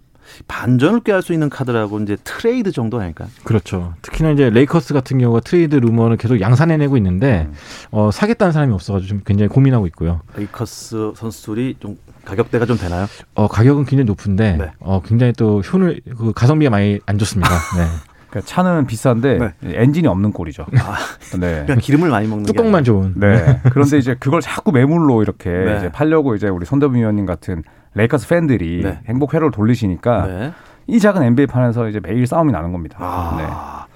반전을 0.48 1.00
꾀할 1.00 1.24
수 1.24 1.34
있는 1.34 1.50
카드라고 1.50 2.00
이제 2.02 2.16
트레이드 2.24 2.72
정도 2.72 3.00
아닐까요? 3.00 3.30
그렇죠. 3.44 3.96
특히나 4.04 4.30
이제 4.30 4.52
레이커스 4.52 4.94
같은 4.94 5.18
경우가 5.18 5.40
트레이드 5.40 5.76
루머를 5.76 6.18
계속 6.18 6.40
양산해내고 6.40 6.98
있는데 6.98 7.48
음. 7.50 7.54
어, 7.90 8.12
사겠다는 8.12 8.52
사람이 8.52 8.72
없어가지고 8.72 9.08
좀 9.10 9.22
굉장히 9.26 9.50
고민하고 9.50 9.88
있고요. 9.88 10.22
레이커스 10.36 11.14
선수들이 11.16 11.78
좀 11.80 11.98
가격대가 12.26 12.68
좀 12.68 12.78
되나요? 12.78 13.08
어 13.34 13.48
가격은 13.48 13.86
굉장히 13.86 14.06
높은데 14.06 14.58
네. 14.58 14.72
어 14.80 15.02
굉장히 15.02 15.34
또 15.34 15.62
효율 15.62 16.00
그 16.16 16.32
가성비가 16.32 16.70
많이 16.70 17.00
안 17.08 17.18
좋습니다. 17.18 17.50
네. 17.76 17.86
그러니까 18.30 18.48
차는 18.48 18.86
비싼데 18.86 19.40
네. 19.40 19.54
엔진이 19.64 20.08
없는 20.08 20.32
꼴이죠. 20.32 20.66
아, 20.78 20.98
네. 21.38 21.64
그냥 21.66 21.80
기름을 21.80 22.10
많이 22.10 22.28
먹는 22.28 22.46
뚜껑만 22.46 22.84
좋은. 22.84 23.14
네. 23.16 23.60
그런데 23.72 23.98
이제 23.98 24.16
그걸 24.20 24.42
자꾸 24.42 24.72
매물로 24.72 25.22
이렇게 25.24 25.50
네. 25.50 25.78
이제 25.78 25.92
팔려고 25.92 26.36
이제 26.36 26.48
우리 26.48 26.66
손대범 26.66 26.96
위원님 26.96 27.26
같은 27.26 27.64
레이커스 27.96 28.28
팬들이 28.28 28.82
네. 28.84 29.00
행복 29.08 29.34
회로를 29.34 29.52
돌리시니까 29.52 30.26
네. 30.28 30.54
이 30.88 31.00
작은 31.00 31.24
NBA 31.24 31.48
판에서 31.48 31.88
이제 31.88 32.00
매일 32.02 32.26
싸움이 32.28 32.52
나는 32.52 32.72
겁니다. 32.72 32.98
아, 33.00 33.36
네. 33.38 33.94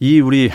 이 0.00 0.20
우리 0.20 0.50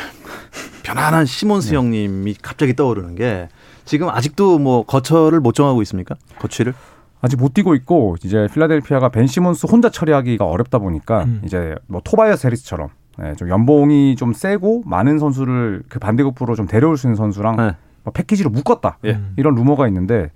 편안한 0.83 1.25
시몬스 1.25 1.69
네. 1.69 1.75
형님이 1.75 2.35
갑자기 2.41 2.75
떠오르는 2.75 3.15
게 3.15 3.49
지금 3.85 4.09
아직도 4.09 4.59
뭐 4.59 4.85
거처를 4.85 5.39
못 5.39 5.53
정하고 5.53 5.81
있습니까? 5.83 6.15
거취를? 6.39 6.73
아직 7.21 7.37
못 7.37 7.53
뛰고 7.53 7.75
있고 7.75 8.15
이제 8.23 8.47
필라델피아가 8.53 9.09
벤 9.09 9.27
시몬스 9.27 9.67
혼자 9.67 9.89
처리하기가 9.89 10.45
어렵다 10.45 10.79
보니까 10.79 11.23
음. 11.23 11.41
이제 11.45 11.75
뭐 11.87 12.01
토바이어스 12.03 12.47
해리스처럼 12.47 12.89
네, 13.17 13.33
좀 13.35 13.49
연봉이 13.49 14.15
좀 14.15 14.33
세고 14.33 14.83
많은 14.85 15.17
선수를 15.17 15.83
그 15.89 15.99
반대급부로 15.99 16.55
좀 16.55 16.67
데려올 16.67 16.97
수 16.97 17.07
있는 17.07 17.15
선수랑 17.15 17.55
네. 17.55 17.71
뭐 18.03 18.13
패키지로 18.13 18.49
묶었다 18.51 18.99
예. 19.05 19.19
이런 19.35 19.55
루머가 19.55 19.87
있는데 19.87 20.31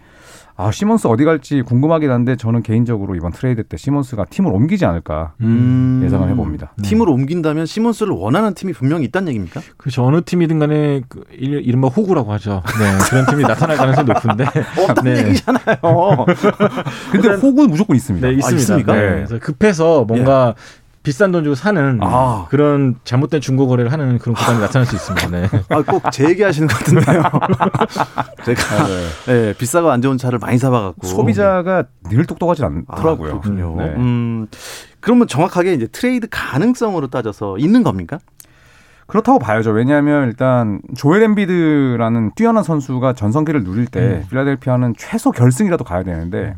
아 0.62 0.72
시몬스 0.72 1.08
어디 1.08 1.26
갈지 1.26 1.64
궁금하긴 1.64 2.12
한데 2.12 2.36
저는 2.36 2.62
개인적으로 2.62 3.16
이번 3.16 3.32
트레이드 3.32 3.64
때 3.64 3.78
시몬스가 3.78 4.26
팀을 4.26 4.52
옮기지 4.54 4.86
않을까 4.86 5.34
음. 5.42 6.02
예상을 6.06 6.30
해봅니다. 6.30 6.74
네. 6.78 6.88
팀을 6.88 7.10
옮긴다면 7.10 7.66
시몬스를 7.66 8.14
원하는 8.14 8.54
팀이 8.54 8.74
분명히 8.74 9.06
있다는 9.06 9.30
얘기입니까? 9.30 9.62
그렇죠. 9.78 10.06
어느 10.06 10.22
팀이든 10.24 10.60
간에 10.60 11.02
그 11.10 11.24
이른바 11.32 11.88
호구라고 11.88 12.32
하죠. 12.34 12.62
네, 12.80 13.10
그런 13.10 13.26
팀이 13.26 13.44
나타날 13.44 13.76
가능성이 13.76 14.08
높은데. 14.08 14.46
없다는 14.88 15.14
네. 15.14 15.28
얘기잖아요. 15.30 15.78
근데 17.12 17.30
호구는 17.30 17.70
무조건 17.72 17.96
있습니다. 17.96 18.28
네, 18.28 18.34
있습니다. 18.36 18.94
아, 18.94 18.96
네. 18.96 19.02
그래서 19.02 19.40
급해서 19.40 20.06
뭔가 20.06 20.54
예. 20.56 20.81
비싼 21.04 21.32
돈 21.32 21.44
주고 21.44 21.56
사는 21.56 21.98
아. 22.02 22.46
그런 22.50 22.96
잘못된 23.04 23.42
중고 23.42 23.68
거래를 23.68 23.92
하는 23.92 24.20
그런 24.20 24.36
구단이 24.36 24.60
나타날 24.62 24.86
수 24.86 24.96
있습니다. 24.96 25.30
네. 25.30 25.48
아, 25.70 25.82
꼭 25.82 26.12
제 26.12 26.30
얘기하시는 26.30 26.68
것 26.68 26.78
같은데요. 26.78 27.24
제가 28.46 28.76
아, 28.76 28.88
네. 28.88 29.08
네, 29.26 29.54
비싸고 29.58 29.90
안 29.90 30.02
좋은 30.02 30.18
차를 30.18 30.38
많이 30.40 30.58
사봐갖고 30.58 31.08
소비자가 31.08 31.86
늘 32.10 32.26
똑똑하지 32.26 32.64
않더라고요. 32.64 33.30
아, 33.30 33.40
그렇군요. 33.42 33.76
네. 33.78 33.86
음, 33.98 34.48
그러면 35.00 35.28
정확하게 35.28 35.74
이제 35.74 35.88
트레이드 35.88 36.28
가능성으로 36.30 37.08
따져서 37.08 37.58
있는 37.58 37.82
겁니까? 37.84 38.20
그렇다고 39.08 39.40
봐야죠. 39.40 39.72
왜냐하면 39.72 40.28
일단 40.28 40.82
조엘 40.96 41.24
엠비드라는 41.24 42.32
뛰어난 42.36 42.64
선수가 42.64 43.14
전성기를 43.14 43.64
누릴 43.64 43.88
때 43.88 44.00
음. 44.00 44.26
필라델피아는 44.30 44.94
최소 44.98 45.32
결승이라도 45.32 45.84
가야 45.84 46.04
되는데 46.04 46.56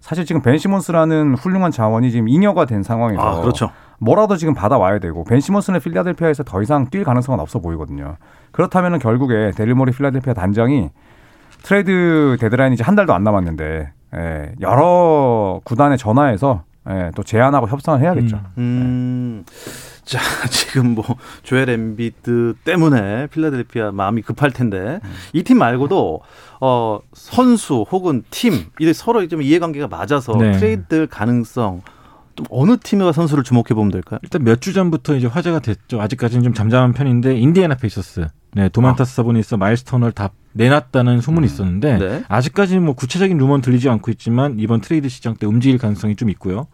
사실 0.00 0.24
지금 0.24 0.42
벤 0.42 0.58
시몬스라는 0.58 1.34
훌륭한 1.34 1.70
자원이 1.70 2.10
지금 2.10 2.28
잉여가 2.28 2.64
된 2.64 2.82
상황에서 2.82 3.20
아, 3.20 3.40
그렇죠. 3.40 3.70
뭐라도 3.98 4.36
지금 4.36 4.54
받아와야 4.54 4.98
되고 4.98 5.24
벤 5.24 5.40
시몬스는 5.40 5.80
필라델피아에서 5.80 6.42
더 6.42 6.62
이상 6.62 6.86
뛸 6.86 7.04
가능성은 7.04 7.38
없어 7.38 7.60
보이거든요. 7.60 8.16
그렇다면 8.50 8.98
결국에 8.98 9.52
대릴 9.54 9.77
모리 9.77 9.92
필라델피아 9.92 10.34
단장이 10.34 10.90
트레이드 11.62 12.38
데드라인이 12.40 12.74
이제 12.74 12.82
한 12.82 12.94
달도 12.94 13.12
안 13.12 13.22
남았는데 13.22 13.92
예, 14.16 14.52
여러 14.60 15.60
구단에 15.64 15.96
전화해서 15.96 16.64
예, 16.88 17.10
또 17.14 17.22
제안하고 17.22 17.68
협상을 17.68 18.00
해야겠죠. 18.00 18.36
음. 18.36 18.42
음. 18.58 19.44
자, 20.10 20.18
지금 20.50 20.96
뭐 20.96 21.04
조엘 21.44 21.70
엠비드 21.70 22.54
때문에 22.64 23.28
필라델피아 23.28 23.92
마음이 23.92 24.22
급할 24.22 24.50
텐데 24.50 24.98
음. 25.04 25.10
이 25.34 25.40
팀 25.40 25.56
말고도 25.56 26.20
어 26.60 26.98
선수 27.12 27.84
혹은 27.88 28.24
팀 28.30 28.66
이게 28.80 28.92
서로 28.92 29.26
좀 29.28 29.40
이해관계가 29.40 29.86
맞아서 29.86 30.32
네. 30.36 30.50
트레이드 30.58 31.06
가능성 31.08 31.82
좀 32.34 32.46
어느 32.50 32.76
팀과 32.76 33.12
선수를 33.12 33.44
주목해 33.44 33.68
보면 33.68 33.92
될까요? 33.92 34.18
일단 34.24 34.42
몇 34.42 34.60
주 34.60 34.72
전부터 34.72 35.14
이제 35.14 35.28
화제가 35.28 35.60
됐죠. 35.60 36.00
아직까지는 36.00 36.42
좀 36.42 36.54
잠잠한 36.54 36.92
편인데 36.92 37.38
인디애나 37.38 37.76
페이서스, 37.76 38.26
네 38.54 38.68
도만타스 38.68 39.12
아. 39.12 39.14
사보니스, 39.14 39.54
마일스 39.54 39.84
터너를 39.84 40.10
다 40.10 40.30
내놨다는 40.54 41.20
소문이 41.20 41.44
음. 41.44 41.46
있었는데 41.46 41.98
네. 41.98 42.24
아직까지는 42.26 42.84
뭐 42.84 42.94
구체적인 42.94 43.38
루머는 43.38 43.62
들리지 43.62 43.88
않고 43.88 44.10
있지만 44.10 44.56
이번 44.58 44.80
트레이드 44.80 45.08
시장 45.08 45.36
때 45.36 45.46
움직일 45.46 45.78
가능성이 45.78 46.16
좀 46.16 46.30
있고요. 46.30 46.66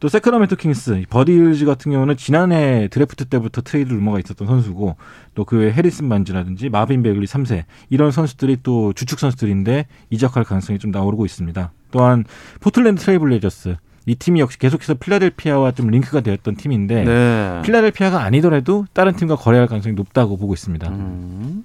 또 0.00 0.08
새크라멘토 0.08 0.56
킹스 0.56 1.04
버디 1.10 1.32
힐드 1.32 1.64
같은 1.64 1.90
경우는 1.92 2.16
지난해 2.16 2.88
드래프트 2.88 3.24
때부터 3.26 3.62
트레이드 3.62 3.92
루머가 3.92 4.18
있었던 4.20 4.46
선수고 4.46 4.96
또 5.34 5.44
그 5.44 5.56
외 5.58 5.72
해리슨 5.72 6.08
반즈라든지 6.08 6.68
마빈 6.68 7.02
베글리 7.02 7.26
3세 7.26 7.64
이런 7.90 8.10
선수들이 8.12 8.58
또 8.62 8.92
주축 8.92 9.18
선수들인데 9.18 9.86
이적할 10.10 10.44
가능성이 10.44 10.78
좀 10.78 10.90
나오고 10.90 11.24
있습니다. 11.26 11.72
또한 11.90 12.24
포틀랜드 12.60 13.02
트레일블레이저스 13.02 13.76
이 14.06 14.14
팀이 14.14 14.40
역시 14.40 14.58
계속해서 14.58 14.94
필라델피아와 14.94 15.72
좀 15.72 15.88
링크가 15.88 16.20
되었던 16.20 16.56
팀인데 16.56 17.04
네. 17.04 17.62
필라델피아가 17.64 18.22
아니더라도 18.22 18.86
다른 18.92 19.14
팀과 19.16 19.36
거래할 19.36 19.66
가능성이 19.66 19.94
높다고 19.96 20.36
보고 20.36 20.54
있습니다. 20.54 20.88
음. 20.88 21.64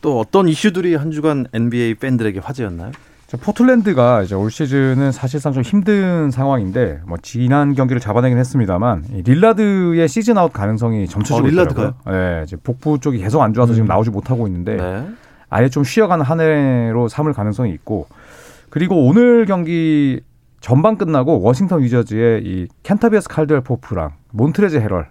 또 0.00 0.20
어떤 0.20 0.48
이슈들이 0.48 0.94
한 0.94 1.10
주간 1.10 1.46
NBA 1.52 1.94
팬들에게 1.96 2.38
화제였나요? 2.38 2.92
포틀랜드가 3.36 4.22
이제 4.22 4.34
올 4.34 4.50
시즌은 4.50 5.12
사실상 5.12 5.52
좀 5.52 5.62
힘든 5.62 6.30
상황인데 6.30 7.02
뭐 7.06 7.18
지난 7.20 7.74
경기를 7.74 8.00
잡아내긴 8.00 8.38
했습니다만 8.38 9.04
릴라드의 9.24 10.08
시즌 10.08 10.38
아웃 10.38 10.50
가능성이 10.52 11.06
점쳐지고 11.06 11.46
어, 11.46 11.50
릴라드가요? 11.50 11.94
네, 12.06 12.42
이제 12.44 12.56
복부 12.56 12.98
쪽이 12.98 13.18
계속 13.18 13.42
안 13.42 13.52
좋아서 13.52 13.72
음. 13.72 13.74
지금 13.74 13.86
나오지 13.86 14.10
못하고 14.10 14.46
있는데 14.46 14.76
네. 14.76 15.06
아예 15.50 15.68
좀 15.68 15.84
쉬어가는 15.84 16.24
한 16.24 16.40
해로 16.40 17.08
삼을 17.08 17.34
가능성이 17.34 17.72
있고 17.72 18.06
그리고 18.70 19.06
오늘 19.06 19.44
경기 19.44 20.20
전반 20.60 20.96
끝나고 20.96 21.42
워싱턴 21.42 21.82
위저즈의 21.82 22.42
이 22.44 22.68
켄타비어스 22.82 23.28
칼드웰 23.28 23.60
포프랑 23.60 24.12
몬트레즈 24.32 24.76
해럴 24.76 25.08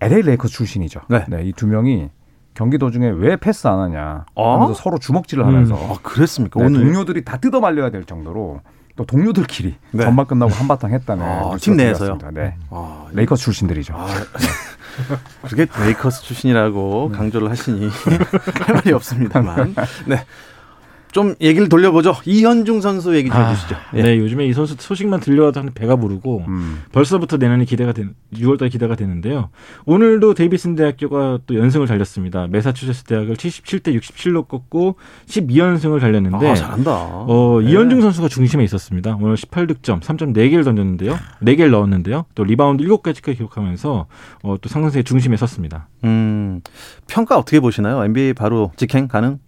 LA 0.00 0.22
레이커스 0.22 0.52
출신이죠. 0.54 1.00
네, 1.10 1.24
네 1.28 1.42
이 1.42 1.52
두 1.52 1.66
명이 1.66 2.08
경기 2.54 2.78
도중에 2.78 3.10
왜 3.10 3.36
패스 3.36 3.66
안 3.66 3.80
하냐 3.80 4.26
하면서 4.36 4.72
아? 4.72 4.74
서로 4.74 4.98
주먹질을 4.98 5.44
하면서 5.44 5.74
음. 5.74 5.90
아, 5.90 5.96
그랬습니까? 6.02 6.60
네, 6.60 6.66
오늘 6.66 6.80
동료들이 6.80 7.24
다 7.24 7.36
뜯어 7.36 7.60
말려야 7.60 7.90
될 7.90 8.04
정도로 8.04 8.60
또 8.96 9.04
동료들끼리 9.04 9.74
네. 9.90 10.04
전반 10.04 10.26
끝나고 10.26 10.52
한바탕 10.52 10.92
했다는 10.92 11.24
아, 11.24 11.56
팀 11.60 11.76
내에서요. 11.76 12.18
네. 12.32 12.56
아, 12.70 13.06
레이커스 13.12 13.42
출신들이죠. 13.42 13.94
아, 13.96 14.06
그렇게 15.42 15.66
레이커스 15.82 16.22
출신이라고 16.22 17.08
네. 17.10 17.18
강조를 17.18 17.50
하시니 17.50 17.88
할 18.62 18.74
말이 18.74 18.92
없습니다만. 18.92 19.74
네. 20.06 20.24
좀 21.14 21.36
얘기를 21.40 21.68
돌려보죠. 21.68 22.16
이현중 22.26 22.80
선수 22.80 23.14
얘기 23.14 23.30
좀 23.30 23.38
아, 23.38 23.46
해주시죠. 23.50 23.76
예. 23.94 24.02
네, 24.02 24.18
요즘에 24.18 24.46
이 24.46 24.52
선수 24.52 24.74
소식만 24.76 25.20
들려와도 25.20 25.62
배가 25.72 25.94
부르고 25.94 26.44
음. 26.48 26.82
벌써부터 26.90 27.36
내년이 27.36 27.66
기대가 27.66 27.92
된 27.92 28.16
6월달 28.34 28.68
기대가 28.68 28.96
되는데요. 28.96 29.50
오늘도 29.86 30.34
데이비슨 30.34 30.74
대학교가 30.74 31.38
또 31.46 31.54
연승을 31.54 31.86
달렸습니다. 31.86 32.48
매사추세츠 32.48 33.04
대학을 33.04 33.36
77대 33.36 33.96
67로 33.96 34.48
꺾고 34.48 34.96
12연승을 35.26 36.00
달렸는데 36.00 36.50
아, 36.50 36.54
잘한다. 36.56 36.90
어, 36.92 37.60
네. 37.62 37.70
이현중 37.70 38.00
선수가 38.00 38.26
중심에 38.26 38.64
있었습니다. 38.64 39.16
오늘 39.20 39.36
18득점, 39.36 40.00
3점 40.00 40.34
4개를 40.34 40.64
던졌는데요. 40.64 41.16
4개를 41.42 41.70
넣었는데요. 41.70 42.24
또 42.34 42.42
리바운드 42.42 42.82
7개까지 42.82 43.36
기록하면서 43.36 44.06
어, 44.42 44.56
또 44.60 44.68
상승세의 44.68 45.04
중심에 45.04 45.36
섰습니다. 45.36 45.86
음, 46.02 46.60
평가 47.06 47.38
어떻게 47.38 47.60
보시나요? 47.60 48.04
NBA 48.04 48.32
바로 48.32 48.72
직행 48.76 49.06
가능? 49.06 49.38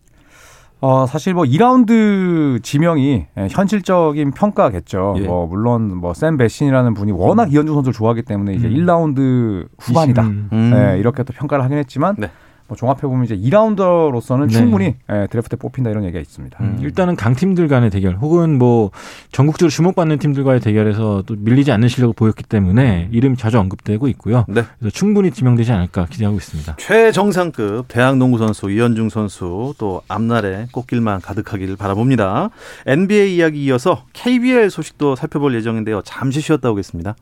어, 0.80 1.06
사실 1.06 1.32
뭐 1.32 1.44
2라운드 1.44 2.62
지명이 2.62 3.26
예, 3.38 3.48
현실적인 3.50 4.32
평가겠죠. 4.32 5.14
예. 5.18 5.26
뭐 5.26 5.46
물론 5.46 5.96
뭐 5.96 6.16
샘 6.16 6.36
베시니라는 6.36 6.94
분이 6.94 7.12
워낙 7.12 7.44
음. 7.44 7.52
이현중 7.52 7.74
선수를 7.74 7.94
좋아하기 7.94 8.22
때문에 8.22 8.54
이제 8.54 8.68
음. 8.68 8.74
1라운드 8.74 9.68
후반이다. 9.78 10.22
음. 10.22 10.48
네, 10.52 10.98
이렇게 10.98 11.22
또 11.22 11.32
평가를 11.32 11.64
하긴 11.64 11.78
했지만 11.78 12.16
네. 12.18 12.30
뭐 12.68 12.76
종합해 12.76 13.02
보면 13.02 13.24
이제 13.24 13.36
2라운더로서는 13.36 14.48
네. 14.48 14.52
충분히 14.54 14.94
예, 15.10 15.26
드래프트에 15.30 15.56
뽑힌다 15.58 15.90
이런 15.90 16.04
얘기가 16.04 16.20
있습니다. 16.20 16.58
음. 16.60 16.78
일단은 16.80 17.16
강팀들 17.16 17.68
간의 17.68 17.90
대결 17.90 18.16
혹은 18.16 18.58
뭐 18.58 18.90
전국적으로 19.32 19.70
주목받는 19.70 20.18
팀들과의 20.18 20.60
대결에서 20.60 21.22
또 21.26 21.36
밀리지 21.38 21.72
않는 21.72 21.88
실력을 21.88 22.14
보였기 22.14 22.44
때문에 22.44 23.08
이름이 23.12 23.36
자주 23.36 23.58
언급되고 23.58 24.08
있고요. 24.08 24.44
네. 24.48 24.62
그래서 24.78 24.92
충분히 24.94 25.30
지명되지 25.30 25.72
않을까 25.72 26.06
기대하고 26.06 26.36
있습니다. 26.36 26.76
최정상급 26.78 27.86
대학 27.88 28.16
농구 28.16 28.38
선수 28.38 28.70
이현중 28.70 29.08
선수 29.08 29.74
또 29.78 30.02
앞날에 30.08 30.66
꽃길만 30.72 31.20
가득하기를 31.20 31.76
바라봅니다. 31.76 32.50
NBA 32.86 33.36
이야기 33.36 33.64
이어서 33.64 34.04
KBL 34.12 34.70
소식도 34.70 35.16
살펴볼 35.16 35.54
예정인데요. 35.54 36.02
잠시 36.04 36.40
쉬었다 36.40 36.70
오겠습니다. 36.70 37.14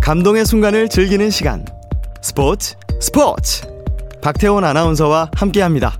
감동의 0.00 0.46
순간을 0.46 0.88
즐기는 0.88 1.28
시간. 1.28 1.66
스포츠 2.22 2.76
스포츠 3.00 3.64
박태원 4.20 4.64
아나운서와 4.64 5.30
함께합니다. 5.36 5.98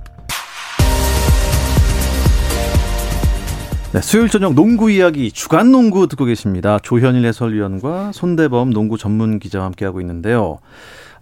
네, 3.92 4.02
수요일 4.02 4.28
저녁 4.28 4.54
농구 4.54 4.90
이야기 4.90 5.30
주간 5.30 5.70
농구 5.70 6.08
듣고 6.08 6.24
계십니다. 6.24 6.78
조현일 6.82 7.24
해설위원과 7.24 8.11
손대범 8.12 8.70
농구 8.70 8.98
전문 8.98 9.38
기자와 9.38 9.66
함께하고 9.66 10.00
있는데요. 10.00 10.58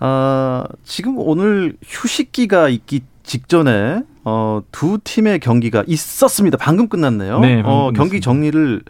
아, 0.01 0.65
지금 0.83 1.19
오늘 1.19 1.77
휴식기가 1.85 2.71
있기 2.71 3.03
직전에 3.23 4.03
어, 4.25 4.63
두 4.73 4.99
팀의 5.05 5.41
경기가 5.41 5.85
있었습니다. 5.87 6.57
방금 6.57 6.89
끝났네요. 6.89 7.41
네, 7.41 7.57
방금 7.57 7.71
어, 7.71 7.93
경기 7.95 8.21
정리를 8.21 8.83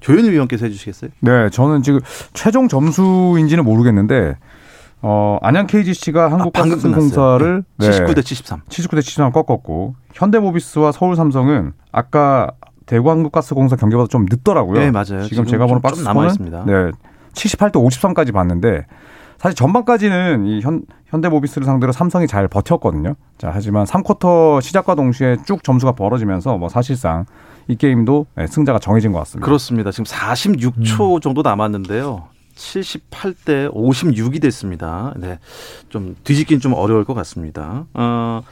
조현일 0.00 0.32
위원께서 0.32 0.64
해주시겠어요? 0.64 1.10
네, 1.20 1.50
저는 1.50 1.82
지금 1.82 2.00
최종 2.32 2.66
점수인지는 2.66 3.62
모르겠는데 3.62 4.36
어, 5.02 5.38
안양 5.42 5.66
KGC가 5.66 6.26
아, 6.26 6.30
한국가스공사를 6.30 7.64
네. 7.78 7.90
79대 7.90 8.22
73. 8.22 8.60
79대 8.68 9.02
73 9.02 9.32
꺾었고 9.32 9.94
현대모비스와 10.12 10.92
서울 10.92 11.16
삼성은 11.16 11.72
아까 11.92 12.50
대구 12.86 13.10
한국가스공사 13.10 13.76
경기보다 13.76 14.08
좀 14.08 14.26
늦더라고요. 14.28 14.80
네, 14.80 14.90
맞아요. 14.90 15.22
지금, 15.22 15.28
지금 15.28 15.44
제가 15.46 15.66
보는 15.66 15.80
박스 15.80 16.02
남아 16.02 16.26
있습니다. 16.26 16.64
네. 16.66 16.90
78대 17.32 17.74
53까지 17.74 18.32
봤는데 18.32 18.86
사실 19.38 19.56
전반까지는 19.56 20.44
이 20.44 20.60
현, 20.60 20.82
현대모비스를 21.06 21.64
상대로 21.64 21.92
삼성이 21.92 22.26
잘 22.26 22.46
버텼거든요. 22.46 23.14
자, 23.38 23.50
하지만 23.54 23.86
3쿼터 23.86 24.60
시작과 24.60 24.96
동시에 24.96 25.38
쭉 25.46 25.64
점수가 25.64 25.92
벌어지면서 25.92 26.58
뭐 26.58 26.68
사실상 26.68 27.24
이 27.66 27.76
게임도 27.76 28.26
네, 28.34 28.46
승자가 28.46 28.80
정해진 28.80 29.12
것 29.12 29.20
같습니다. 29.20 29.46
그렇습니다. 29.46 29.92
지금 29.92 30.04
46초 30.04 31.16
음. 31.16 31.20
정도 31.20 31.40
남았는데요. 31.40 32.24
78대 32.60 33.72
56이 33.72 34.40
됐습니다. 34.42 35.14
네. 35.16 35.38
좀 35.88 36.14
뒤집기는 36.24 36.60
좀 36.60 36.74
어려울 36.74 37.04
것 37.04 37.14
같습니다. 37.14 37.86
어, 37.94 38.42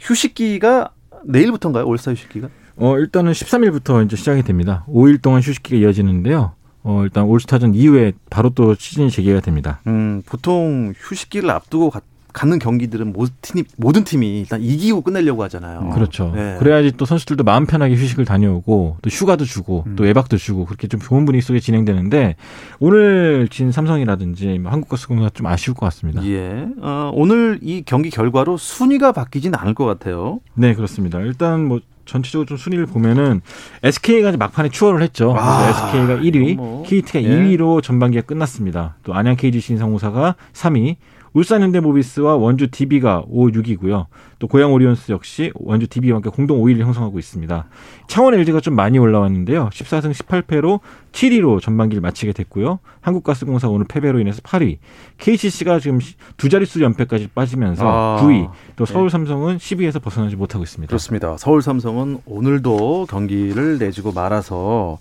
휴식기가 0.00 0.90
내일부터인가요? 1.24 1.86
올스타 1.86 2.12
휴식기가? 2.12 2.48
어, 2.76 2.98
일단은 2.98 3.32
13일부터 3.32 4.04
이제 4.04 4.16
시작이 4.16 4.42
됩니다. 4.42 4.84
5일 4.88 5.20
동안 5.20 5.40
휴식기가 5.40 5.76
이어지는데요. 5.76 6.54
어, 6.82 7.02
일단 7.02 7.24
올스타전 7.24 7.74
이후에 7.74 8.12
바로 8.30 8.50
또 8.50 8.74
시즌이 8.74 9.10
재개가 9.10 9.40
됩니다. 9.40 9.80
음, 9.86 10.22
보통 10.24 10.94
휴식기를 10.96 11.50
앞두고 11.50 11.90
갖는 12.32 12.58
경기들은 12.58 13.12
모든 13.12 13.34
팀이, 13.42 13.64
모든 13.76 14.04
팀이 14.04 14.40
일단 14.40 14.62
이기고 14.62 15.02
끝내려고 15.02 15.42
하잖아요. 15.44 15.80
음. 15.80 15.90
그렇죠. 15.90 16.32
네. 16.34 16.56
그래야지 16.58 16.92
또 16.96 17.04
선수들도 17.04 17.44
마음 17.44 17.66
편하게 17.66 17.94
휴식을 17.94 18.24
다녀오고 18.24 18.98
또 19.02 19.10
휴가도 19.10 19.44
주고 19.44 19.84
음. 19.86 19.96
또 19.96 20.04
외박도 20.04 20.36
주고 20.36 20.64
그렇게 20.64 20.88
좀 20.88 21.00
좋은 21.00 21.24
분위기 21.24 21.42
속에 21.42 21.60
진행되는데 21.60 22.36
오늘 22.78 23.48
진 23.50 23.72
삼성이라든지 23.72 24.58
뭐 24.58 24.72
한국가스공사 24.72 25.30
좀 25.30 25.46
아쉬울 25.46 25.74
것 25.74 25.86
같습니다. 25.86 26.24
예. 26.26 26.66
어, 26.80 27.10
오늘 27.14 27.58
이 27.62 27.82
경기 27.84 28.10
결과로 28.10 28.56
순위가 28.56 29.12
바뀌진 29.12 29.54
않을 29.54 29.74
것 29.74 29.84
같아요. 29.84 30.40
네, 30.54 30.74
그렇습니다. 30.74 31.20
일단 31.20 31.64
뭐 31.64 31.80
전체적으로 32.10 32.46
좀 32.46 32.56
순위를 32.56 32.86
보면은 32.86 33.40
SK가 33.84 34.36
막판에 34.36 34.70
추월을 34.70 35.02
했죠. 35.02 35.34
아, 35.38 35.68
SK가 35.68 36.16
1위, 36.16 36.56
뭐, 36.56 36.82
KT가 36.84 37.22
예. 37.22 37.28
2위로 37.28 37.82
전반기가 37.82 38.26
끝났습니다. 38.26 38.96
또 39.04 39.14
안양 39.14 39.36
KGC 39.36 39.74
인상공사가 39.74 40.34
3위, 40.52 40.96
울산 41.32 41.62
현대모비스와 41.62 42.36
원주 42.36 42.70
DB가 42.70 43.24
5, 43.28 43.48
6이고요. 43.48 44.06
또 44.38 44.48
고양 44.48 44.72
오리온스 44.72 45.12
역시 45.12 45.52
원주 45.54 45.86
DB와 45.86 46.16
함께 46.16 46.30
공동 46.30 46.60
5위를 46.60 46.80
형성하고 46.80 47.18
있습니다. 47.18 47.66
창원 48.08 48.34
LG가 48.34 48.60
좀 48.60 48.74
많이 48.74 48.98
올라왔는데요. 48.98 49.68
14승 49.72 50.12
18패로 50.12 50.80
7위로 51.12 51.60
전반기를 51.60 52.00
마치게 52.00 52.32
됐고요. 52.32 52.80
한국가스공사 53.00 53.68
오늘 53.68 53.86
패배로 53.86 54.18
인해서 54.18 54.40
8위. 54.42 54.78
KCC가 55.18 55.78
지금 55.78 56.00
두 56.36 56.48
자릿수 56.48 56.82
연패까지 56.82 57.28
빠지면서 57.28 57.84
아, 57.86 58.22
9위. 58.22 58.50
또 58.76 58.84
네. 58.84 58.92
서울 58.92 59.10
삼성은 59.10 59.58
10위에서 59.58 60.02
벗어나지 60.02 60.34
못하고 60.34 60.64
있습니다. 60.64 60.88
그렇습니다. 60.88 61.36
서울 61.38 61.62
삼성은 61.62 62.22
오늘도 62.26 63.06
경기를 63.08 63.78
내주고 63.78 64.12
말아서 64.12 64.98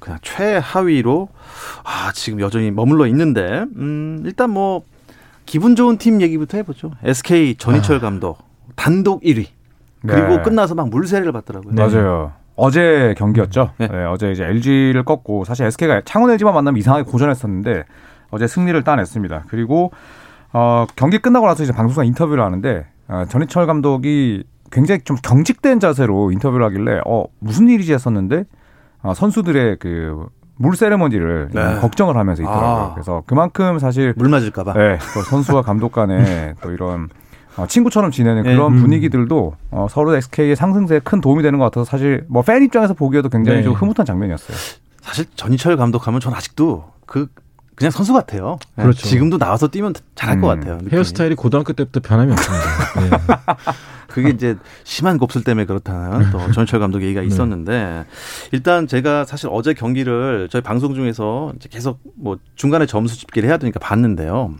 그냥 0.00 0.18
최하위로 0.22 1.28
아, 1.84 2.12
지금 2.14 2.40
여전히 2.40 2.70
머물러 2.70 3.06
있는데 3.06 3.64
음, 3.76 4.22
일단 4.24 4.50
뭐 4.50 4.82
기분 5.48 5.74
좋은 5.74 5.96
팀 5.96 6.20
얘기부터 6.20 6.58
해보죠. 6.58 6.90
SK 7.02 7.56
전희철 7.56 7.96
아. 7.96 8.00
감독 8.00 8.38
단독 8.76 9.22
1위. 9.22 9.46
그리고 10.06 10.36
네. 10.36 10.42
끝나서 10.42 10.74
막 10.74 10.90
물세례를 10.90 11.32
받더라고요. 11.32 11.74
네. 11.74 11.82
맞아요. 11.82 12.32
어제 12.54 13.14
경기였죠. 13.16 13.70
네. 13.78 13.88
네. 13.88 14.04
어제 14.04 14.30
이제 14.30 14.44
LG를 14.44 15.04
꺾고 15.04 15.44
사실 15.44 15.64
SK가 15.66 16.02
창원 16.04 16.30
LG만 16.30 16.52
만나면 16.52 16.78
이상하게 16.78 17.10
고전했었는데 17.10 17.84
어제 18.30 18.46
승리를 18.46 18.80
따냈습니다. 18.84 19.44
그리고 19.48 19.90
어, 20.52 20.86
경기 20.96 21.18
끝나고 21.18 21.46
나서 21.46 21.62
이제 21.62 21.72
방송사 21.72 22.04
인터뷰를 22.04 22.44
하는데 22.44 22.86
어, 23.08 23.24
전희철 23.28 23.66
감독이 23.66 24.44
굉장히 24.70 25.00
좀 25.02 25.16
경직된 25.16 25.80
자세로 25.80 26.30
인터뷰를 26.30 26.66
하길래 26.66 27.00
어 27.06 27.24
무슨 27.38 27.70
일이지 27.70 27.94
했었는데 27.94 28.44
어, 29.02 29.14
선수들의 29.14 29.78
그 29.78 30.26
물 30.58 30.76
세레머니를 30.76 31.50
네. 31.52 31.78
걱정을 31.80 32.16
하면서 32.16 32.42
있더라고요. 32.42 32.66
아. 32.68 32.94
그래서 32.94 33.22
그만큼 33.26 33.78
사실 33.78 34.12
물 34.16 34.28
맞을까봐. 34.28 34.72
네, 34.74 34.98
또 35.14 35.22
선수와 35.22 35.62
감독 35.62 35.92
간에 35.92 36.54
또 36.60 36.72
이런 36.72 37.08
어, 37.56 37.66
친구처럼 37.66 38.10
지내는 38.10 38.42
네. 38.42 38.54
그런 38.54 38.74
음. 38.74 38.80
분위기들도 38.82 39.54
어, 39.70 39.86
서로 39.90 40.14
SK의 40.16 40.54
상승세에 40.56 41.00
큰 41.00 41.20
도움이 41.20 41.42
되는 41.42 41.58
것 41.58 41.64
같아서 41.66 41.84
사실 41.84 42.24
뭐 42.28 42.42
팬 42.42 42.62
입장에서 42.62 42.94
보기에도 42.94 43.28
굉장히 43.28 43.58
네. 43.58 43.64
좀 43.64 43.74
흐뭇한 43.74 44.04
장면이었어요. 44.06 44.56
사실 45.00 45.24
전희철 45.34 45.76
감독하면 45.76 46.20
전 46.20 46.34
아직도 46.34 46.84
그 47.06 47.28
그냥 47.78 47.92
선수 47.92 48.12
같아요. 48.12 48.58
네. 48.74 48.82
그렇죠. 48.82 49.06
지금도 49.06 49.38
나와서 49.38 49.68
뛰면 49.68 49.94
잘할 50.16 50.38
음. 50.38 50.40
것 50.40 50.48
같아요. 50.48 50.74
느낌이. 50.76 50.90
헤어스타일이 50.92 51.36
고등학교 51.36 51.72
때부터 51.72 52.00
변함이 52.00 52.32
없습니다. 52.32 52.66
네. 53.00 53.10
그게 54.08 54.30
이제 54.30 54.56
심한 54.82 55.16
곱슬 55.16 55.44
때문에 55.44 55.64
그렇다는 55.64 56.30
또 56.32 56.50
전철 56.50 56.80
감독 56.80 57.02
얘기가 57.02 57.20
네. 57.20 57.26
있었는데 57.28 58.04
일단 58.50 58.88
제가 58.88 59.24
사실 59.24 59.48
어제 59.52 59.74
경기를 59.74 60.48
저희 60.50 60.60
방송 60.60 60.94
중에서 60.94 61.52
계속 61.70 62.00
뭐 62.16 62.36
중간에 62.56 62.86
점수 62.86 63.16
집계를 63.16 63.48
해야 63.48 63.58
되니까 63.58 63.78
봤는데요. 63.78 64.54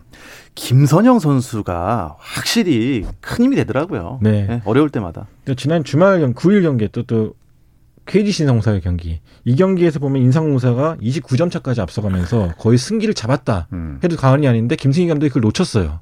김선영 0.54 1.18
선수가 1.18 2.16
확실히 2.18 3.04
큰 3.20 3.46
힘이 3.46 3.56
되더라고요. 3.56 4.20
네. 4.22 4.46
네 4.46 4.62
어려울 4.64 4.90
때마다. 4.90 5.26
지난 5.56 5.82
주말 5.82 6.20
경 6.20 6.34
9일 6.34 6.62
경기에 6.62 6.88
또 6.88 7.02
또 7.02 7.34
KG 8.08 8.32
신상공사의 8.32 8.80
경기. 8.80 9.20
이 9.44 9.54
경기에서 9.54 9.98
보면 9.98 10.22
인상공사가 10.22 10.96
29점 11.00 11.50
차까지 11.50 11.80
앞서가면서 11.82 12.54
거의 12.58 12.78
승기를 12.78 13.14
잡았다 13.14 13.68
음. 13.72 14.00
해도 14.02 14.16
과언이 14.16 14.48
아닌데 14.48 14.74
김승희 14.76 15.06
감독이 15.08 15.28
그걸 15.28 15.42
놓쳤어요. 15.42 16.00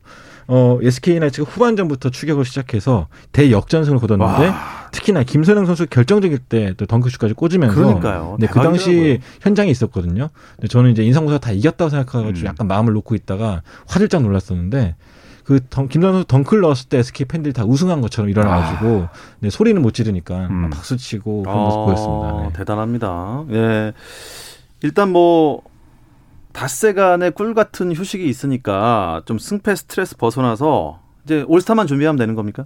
어, 0.49 0.79
SK나이츠가 0.81 1.51
후반전부터 1.51 2.11
추격을 2.11 2.45
시작해서 2.45 3.09
대역전승을 3.33 3.99
거뒀는데 3.99 4.47
와. 4.47 4.89
특히나 4.93 5.25
김선영 5.25 5.67
선수 5.67 5.87
결정적일 5.89 6.39
때 6.39 6.73
또 6.77 6.87
덩크슛까지 6.87 7.35
꽂으면서 7.35 7.75
그러니까요. 7.75 8.37
네, 8.39 8.47
그 8.47 8.61
당시 8.61 9.19
현장에 9.41 9.69
있었거든요. 9.71 10.29
근데 10.55 10.69
저는 10.69 10.93
이제 10.93 11.03
인상공사 11.03 11.39
다 11.39 11.51
이겼다고 11.51 11.89
생각해가지고 11.91 12.47
음. 12.47 12.49
약간 12.49 12.69
마음을 12.69 12.93
놓고 12.93 13.17
있다가 13.17 13.63
화들짝 13.89 14.23
놀랐었는데 14.23 14.95
그 15.47 15.61
김선영 15.61 16.13
선수 16.15 16.27
덩크를 16.27 16.61
넣었을 16.63 16.89
때 16.89 16.99
SK 16.99 17.27
팬들이 17.27 17.53
다 17.53 17.65
우승한 17.65 18.01
것처럼 18.01 18.29
일어나가지고 18.29 19.03
아. 19.03 19.11
네, 19.39 19.49
소리는 19.49 19.81
못 19.81 19.93
지르니까 19.95 20.49
음. 20.51 20.71
박수 20.71 20.97
치고 20.97 21.45
그런 21.45 21.57
모습 21.57 21.79
아, 21.79 21.85
보였습니다. 21.85 22.43
네. 22.43 22.53
대단합니다. 22.53 23.45
예. 23.53 23.93
일단 24.83 25.13
뭐 25.13 25.63
닷새간의 26.53 27.31
꿀 27.33 27.55
같은 27.55 27.95
휴식이 27.95 28.29
있으니까 28.29 29.23
좀 29.25 29.39
승패 29.39 29.77
스트레스 29.77 30.17
벗어나서 30.17 30.99
이제 31.25 31.45
올스타만 31.47 31.87
준비하면 31.87 32.19
되는 32.19 32.35
겁니까? 32.35 32.65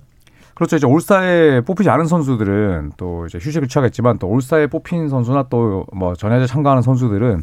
그렇죠. 0.55 0.77
이제 0.77 0.87
올스타에 0.87 1.61
뽑히지 1.62 1.90
않은 1.90 2.07
선수들은 2.07 2.93
또 2.97 3.27
이제 3.27 3.38
휴식을 3.38 3.69
취하겠지만 3.69 4.19
또 4.19 4.27
올스타에 4.29 4.69
뽑힌 4.69 5.09
선수나 5.09 5.45
또 5.45 5.85
뭐 5.93 6.14
전야제 6.14 6.47
참가하는 6.47 6.83
선수들은 6.83 7.43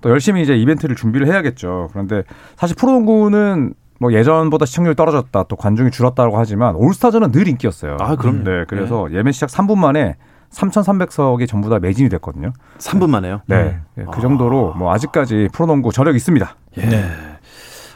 또 0.00 0.10
열심히 0.10 0.42
이제 0.42 0.56
이벤트를 0.56 0.94
준비를 0.94 1.26
해야겠죠. 1.26 1.88
그런데 1.92 2.22
사실 2.56 2.76
프로농구는 2.76 3.74
뭐 3.98 4.12
예전보다 4.12 4.66
시청률이 4.66 4.94
떨어졌다 4.94 5.44
또 5.44 5.56
관중이 5.56 5.90
줄었다고 5.90 6.38
하지만 6.38 6.74
올스타전은 6.76 7.32
늘 7.32 7.48
인기였어요. 7.48 7.96
아, 8.00 8.16
그럼 8.16 8.44
네. 8.44 8.64
그래서 8.68 9.08
네. 9.10 9.18
예매 9.18 9.32
시작 9.32 9.48
3분 9.50 9.78
만에 9.78 10.16
3,300석이 10.50 11.48
전부 11.48 11.68
다 11.68 11.78
매진이 11.78 12.08
됐거든요. 12.08 12.52
3분 12.78 13.10
만에요? 13.10 13.42
네. 13.46 13.80
네. 13.94 14.04
그 14.12 14.20
정도로 14.20 14.74
뭐 14.74 14.92
아직까지 14.92 15.48
프로농구 15.52 15.92
저력이 15.92 16.16
있습니다. 16.16 16.56
예. 16.78 16.86
네. 16.86 17.10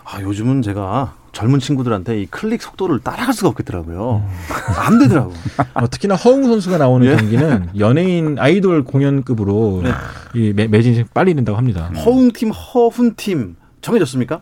아, 0.05 0.21
요즘은 0.21 0.63
제가 0.63 1.15
젊은 1.33 1.61
친구들한테 1.61 2.21
이 2.21 2.27
클릭 2.27 2.63
속도를 2.63 2.99
따라갈 3.01 3.33
수가 3.33 3.51
없겠더라고요. 3.51 4.25
안 4.85 4.99
되더라고. 4.99 5.33
어, 5.75 5.89
특히나 5.89 6.17
허웅 6.17 6.45
선수가 6.45 6.79
나오는 6.79 7.07
예? 7.07 7.17
경기는 7.17 7.71
연예인 7.79 8.37
아이돌 8.39 8.85
공연급으로 8.85 9.83
네. 9.85 9.91
이 10.35 10.53
매, 10.53 10.67
매진이 10.67 11.05
빨리 11.15 11.35
된다고 11.35 11.57
합니다. 11.57 11.91
허웅 12.05 12.33
팀, 12.33 12.51
허훈 12.51 13.15
팀 13.15 13.57
정해졌습니까? 13.81 14.41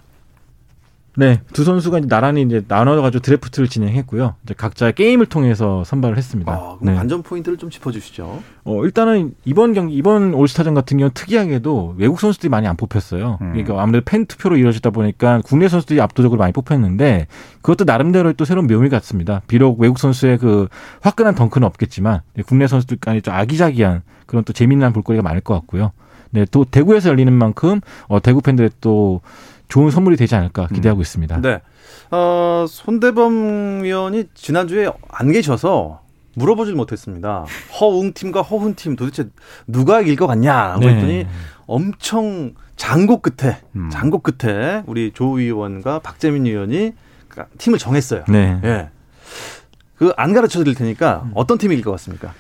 네, 1.18 1.40
두 1.52 1.64
선수가 1.64 1.98
이제 1.98 2.06
나란히 2.06 2.42
이제 2.42 2.62
나눠가지고 2.68 3.20
드래프트를 3.22 3.68
진행했고요. 3.68 4.36
이제 4.44 4.54
각자 4.56 4.92
게임을 4.92 5.26
통해서 5.26 5.82
선발을 5.82 6.16
했습니다. 6.16 6.52
아, 6.52 6.76
그럼 6.78 6.78
네. 6.82 6.94
관전 6.94 7.24
포인트를 7.24 7.58
좀 7.58 7.70
짚어주시죠. 7.70 8.40
어, 8.62 8.84
일단은 8.84 9.34
이번 9.44 9.72
경기 9.72 9.96
이번 9.96 10.32
올스타전 10.32 10.74
같은 10.74 10.96
경우 10.96 11.10
특이하게도 11.12 11.96
외국 11.98 12.20
선수들이 12.20 12.48
많이 12.50 12.68
안 12.68 12.76
뽑혔어요. 12.76 13.38
음. 13.40 13.50
그러니까 13.50 13.82
아무래도 13.82 14.04
팬 14.04 14.26
투표로 14.26 14.58
이루어지다 14.58 14.90
보니까 14.90 15.40
국내 15.44 15.68
선수들이 15.68 16.00
압도적으로 16.00 16.38
많이 16.38 16.52
뽑혔는데 16.52 17.26
그것도 17.62 17.82
나름대로 17.84 18.32
또 18.34 18.44
새로운 18.44 18.68
묘미 18.68 18.88
같습니다. 18.88 19.42
비록 19.48 19.80
외국 19.80 19.98
선수의 19.98 20.38
그 20.38 20.68
화끈한 21.00 21.34
덩크는 21.34 21.66
없겠지만 21.66 22.20
국내 22.46 22.68
선수들 22.68 22.98
간에 23.00 23.20
좀 23.22 23.34
아기자기한 23.34 24.02
그런 24.26 24.44
또 24.44 24.52
재미난 24.52 24.92
볼거리가 24.92 25.24
많을 25.24 25.40
것 25.40 25.54
같고요. 25.54 25.90
네, 26.30 26.46
또 26.50 26.64
대구에서 26.64 27.08
열리는 27.08 27.32
만큼 27.32 27.80
어, 28.06 28.20
대구 28.20 28.40
팬들의 28.40 28.70
또 28.80 29.20
좋은 29.68 29.90
선물이 29.90 30.16
되지 30.16 30.34
않을까 30.34 30.66
기대하고 30.68 31.00
음. 31.00 31.02
있습니다. 31.02 31.40
네. 31.40 31.60
어, 32.10 32.64
손대범 32.68 33.82
위원이 33.84 34.24
지난주에 34.34 34.90
안 35.10 35.30
계셔서 35.32 36.02
물어보질 36.34 36.74
못했습니다. 36.74 37.44
허웅 37.80 38.12
팀과 38.12 38.42
허훈 38.42 38.74
팀 38.74 38.96
도대체 38.96 39.28
누가 39.66 40.00
이길 40.00 40.16
것 40.16 40.26
같냐? 40.26 40.76
네. 40.80 40.86
그랬더니 40.86 41.26
엄청 41.66 42.54
장고 42.76 43.20
끝에 43.20 43.58
음. 43.76 43.90
장고 43.90 44.20
끝에 44.20 44.82
우리 44.86 45.10
조 45.12 45.38
의원과 45.38 45.98
박재민 46.00 46.46
의원이 46.46 46.92
팀을 47.58 47.78
정했어요. 47.78 48.24
네. 48.28 48.60
예. 48.64 48.88
그 49.96 50.12
안 50.16 50.32
가르쳐 50.32 50.60
드릴 50.60 50.74
테니까 50.76 51.22
음. 51.26 51.32
어떤 51.34 51.58
팀이 51.58 51.74
이길 51.74 51.84
것 51.84 51.90
같습니까? 51.92 52.32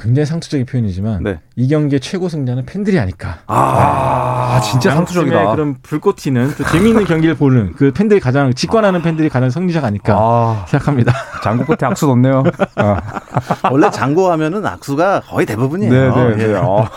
굉장히 0.00 0.26
상투적인 0.26 0.66
표현이지만 0.66 1.22
네. 1.22 1.40
이 1.60 1.68
경기의 1.68 2.00
최고 2.00 2.30
승자는 2.30 2.64
팬들이 2.64 2.98
아닐까. 2.98 3.40
아, 3.46 4.56
아 4.56 4.60
진짜 4.62 4.94
상투적이다. 4.94 5.50
그럼 5.50 5.76
불꽃 5.82 6.16
튀는 6.16 6.54
또 6.56 6.64
재미있는 6.64 7.04
경기를 7.04 7.34
보는 7.34 7.74
그 7.76 7.92
팬들이 7.92 8.18
가장 8.18 8.54
직관하는 8.54 9.02
팬들이 9.02 9.28
가장 9.28 9.50
승리자가 9.50 9.88
아닐까 9.88 10.16
아, 10.18 10.64
생각합니다. 10.68 11.12
장고 11.44 11.66
끝에 11.66 11.86
악수 11.86 12.06
넣네요. 12.06 12.44
아. 12.76 13.00
원래 13.70 13.90
장고 13.90 14.32
하면은 14.32 14.64
악수가 14.64 15.20
거의 15.26 15.44
대부분이에요. 15.44 15.92
네 15.92 16.08
네. 16.08 16.36
네, 16.36 16.46
네. 16.46 16.54
아, 16.56 16.88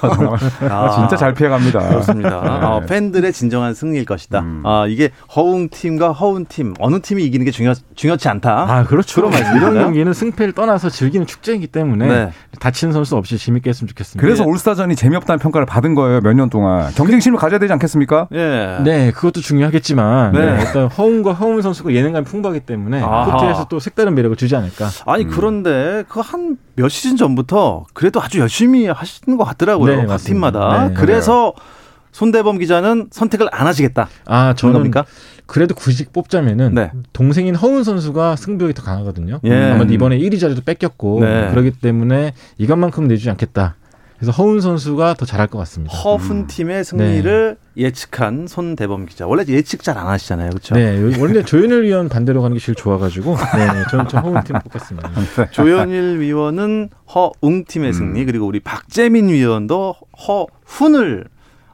아, 0.69 0.89
진짜 0.95 1.17
잘 1.17 1.33
피해갑니다. 1.33 1.79
그렇습니다. 1.79 2.29
네. 2.29 2.65
어, 2.65 2.81
팬들의 2.87 3.33
진정한 3.33 3.73
승리일 3.73 4.05
것이다. 4.05 4.39
음. 4.39 4.61
아, 4.65 4.85
이게 4.87 5.09
허웅 5.35 5.67
팀과 5.69 6.13
허운 6.13 6.45
팀 6.45 6.73
어느 6.79 7.01
팀이 7.01 7.21
이기는 7.25 7.43
게 7.43 7.51
중요 7.51 7.73
중요치 7.95 8.29
않다. 8.29 8.65
아 8.69 8.83
그렇죠. 8.85 9.29
이런 9.57 9.73
경기는 9.73 10.13
승패를 10.13 10.53
떠나서 10.53 10.89
즐기는 10.89 11.27
축제이기 11.27 11.67
때문에 11.67 12.07
네. 12.07 12.31
다치는 12.59 12.93
선수 12.93 13.17
없이 13.17 13.37
재밌게 13.37 13.69
했으면 13.69 13.89
좋겠습니다. 13.89 14.21
그래서 14.25 14.45
올스타전이 14.53 14.95
재미없다는 14.95 15.39
평가를 15.39 15.65
받은 15.65 15.95
거예요. 15.95 16.21
몇 16.21 16.33
년 16.33 16.49
동안. 16.49 16.91
경쟁심을 16.93 17.37
가져야 17.39 17.59
되지 17.59 17.73
않겠습니까? 17.73 18.27
예. 18.33 18.77
네, 18.83 19.11
그것도 19.11 19.41
중요하겠지만 19.41 20.31
네. 20.33 20.45
네, 20.53 20.61
일단 20.61 20.87
허웅과 20.87 21.33
허웅 21.33 21.61
선수가 21.61 21.93
예능감이 21.93 22.25
풍부하기 22.25 22.61
때문에 22.61 23.01
코트에서 23.01 23.67
또 23.69 23.79
색다른 23.79 24.15
매력을 24.15 24.35
주지 24.37 24.55
않을까. 24.55 24.89
아니 25.05 25.25
음. 25.25 25.29
그런데 25.31 26.03
그 26.07 26.19
한 26.21 26.57
몇 26.75 26.89
시즌 26.89 27.17
전부터 27.17 27.85
그래도 27.93 28.19
아주 28.21 28.39
열심히 28.39 28.87
하시는 28.87 29.37
것 29.37 29.43
같더라고요. 29.43 29.95
네, 30.01 30.05
각 30.07 30.17
팀마다. 30.17 30.87
네. 30.87 30.93
그래서 30.95 31.53
손대범 32.11 32.57
기자는 32.59 33.07
선택을 33.11 33.47
안 33.51 33.67
하시겠다. 33.67 34.07
아, 34.25 34.53
저는 34.55 34.73
겁니까? 34.73 35.05
그래도 35.45 35.75
굳이 35.75 36.05
뽑자면은 36.05 36.73
네. 36.73 36.91
동생인 37.11 37.53
허운 37.55 37.83
선수가 37.83 38.35
승부욕이 38.37 38.73
더 38.73 38.81
강하거든요. 38.83 39.39
예. 39.43 39.71
아마 39.71 39.83
이번에 39.83 40.17
1위 40.17 40.39
자리도 40.39 40.61
뺏겼고 40.63 41.19
네. 41.21 41.49
그렇기 41.51 41.71
때문에 41.71 42.33
이것만큼 42.57 43.07
내주지 43.07 43.29
않겠다. 43.29 43.75
그래서 44.23 44.41
허운 44.41 44.61
선수가 44.61 45.15
더 45.15 45.25
잘할 45.25 45.47
것 45.47 45.57
같습니다. 45.59 45.93
허훈 45.97 46.31
음. 46.31 46.47
팀의 46.47 46.85
승리를 46.85 47.57
네. 47.75 47.83
예측한 47.83 48.47
손 48.47 48.77
대범 48.77 49.05
기자. 49.05 49.27
원래 49.27 49.43
예측 49.49 49.83
잘 49.83 49.97
안 49.97 50.07
하시잖아요, 50.07 50.49
그렇죠? 50.49 50.75
네, 50.75 50.97
원래 51.19 51.43
조현일 51.43 51.83
위원 51.83 52.07
반대로 52.07 52.41
가는 52.41 52.55
게 52.55 52.63
제일 52.63 52.75
좋아가지고, 52.75 53.35
네, 53.35 53.83
저는 53.91 54.07
좀 54.07 54.21
허훈 54.21 54.43
팀 54.45 54.57
뽑겠습니다. 54.59 55.11
네. 55.35 55.47
조현일 55.51 56.19
위원은 56.21 56.89
허웅 57.13 57.65
팀의 57.67 57.89
음. 57.89 57.93
승리, 57.93 58.23
그리고 58.23 58.47
우리 58.47 58.61
박재민 58.61 59.27
위원도 59.27 59.95
허훈을 60.25 61.25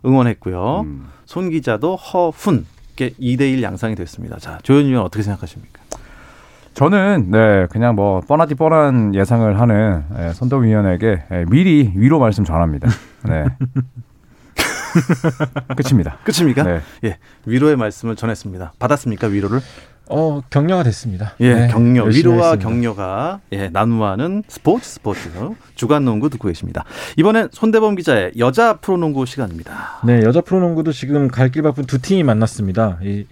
응원했고요. 0.03 0.81
음. 0.87 1.07
손 1.25 1.51
기자도 1.51 1.97
허훈. 1.97 2.65
쉽게 2.99 3.11
2대1 3.19 3.61
양상이 3.61 3.95
됐습니다. 3.95 4.37
자, 4.39 4.59
조현일 4.63 4.91
위원 4.91 5.05
어떻게 5.05 5.23
생각하십니까? 5.23 5.78
저는 6.73 7.31
네 7.31 7.67
그냥 7.71 7.95
뭐 7.95 8.21
뻔하지 8.21 8.55
뻔한 8.55 9.13
예상을 9.15 9.59
하는 9.59 10.03
예, 10.19 10.33
선동 10.33 10.63
위원에게 10.63 11.23
예, 11.31 11.45
미리 11.49 11.91
위로 11.95 12.19
말씀 12.19 12.43
전합니다. 12.45 12.89
네. 13.27 13.45
끝입니다. 15.75 16.17
끝입니까? 16.23 16.63
네. 16.63 16.79
예, 17.03 17.17
위로의 17.45 17.75
말씀을 17.75 18.15
전했습니다. 18.15 18.73
받았습니까 18.79 19.27
위로를? 19.27 19.59
어 20.11 20.41
격려가 20.49 20.81
됐습니다. 20.83 21.33
예, 21.39 21.53
네, 21.53 21.67
격려 21.67 22.05
위로와 22.05 22.53
했습니다. 22.53 22.67
격려가 22.69 23.39
예 23.51 23.69
나누하는 23.69 24.41
스포츠 24.47 24.89
스포츠 24.89 25.29
주간 25.75 26.03
농구 26.03 26.31
듣고 26.31 26.47
계십니다. 26.47 26.83
이번엔 27.17 27.49
손대범 27.51 27.93
기자의 27.95 28.31
여자 28.39 28.77
프로농구 28.77 29.27
시간입니다. 29.27 29.99
네, 30.03 30.21
여자 30.23 30.41
프로농구도 30.41 30.93
지금 30.93 31.27
갈 31.27 31.51
길 31.51 31.61
바쁜 31.61 31.85
두 31.85 32.01
팀이 32.01 32.23
만났습니다. 32.23 32.97
이 33.03 33.25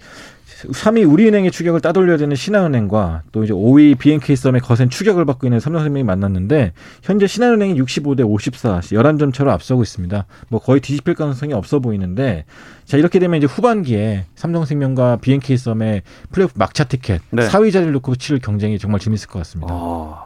3위 0.66 1.10
우리은행의 1.10 1.52
추격을 1.52 1.82
따돌려야 1.82 2.18
되는 2.18 2.36
신한은행과 2.36 3.24
또 3.32 3.44
이제 3.44 3.54
5위 3.54 3.98
BNK 3.98 4.36
썸의 4.36 4.62
거센 4.62 4.90
추격을 4.90 5.26
받고 5.26 5.46
있는 5.46 5.60
삼성생명이 5.60 6.04
만났는데 6.04 6.74
현재 7.04 7.28
신한은행이 7.28 7.80
65대 7.82 8.28
54, 8.28 8.80
11점 8.80 9.34
차로 9.34 9.52
앞서고 9.52 9.84
있습니다. 9.84 10.26
뭐 10.50 10.60
거의 10.60 10.82
뒤집힐 10.82 11.14
가능성이 11.14 11.54
없어 11.54 11.80
보이는데 11.80 12.46
자 12.86 12.98
이렇게 12.98 13.20
되면 13.20 13.38
이제 13.38 13.46
후반기에 13.46 14.26
삼성생명과 14.36 15.18
BNK 15.18 15.58
썸의 15.58 16.02
플레이오프 16.32 16.54
막차 16.56 16.86
티켓 16.86 17.22
네. 17.30 17.48
4위 17.48 17.72
자리를 17.72 17.92
놓고 17.94 18.16
치를 18.16 18.40
경쟁이 18.40 18.80
정말 18.80 19.00
재밌을 19.00 19.28
것 19.28 19.40
같습니다. 19.40 19.74
아, 19.74 20.26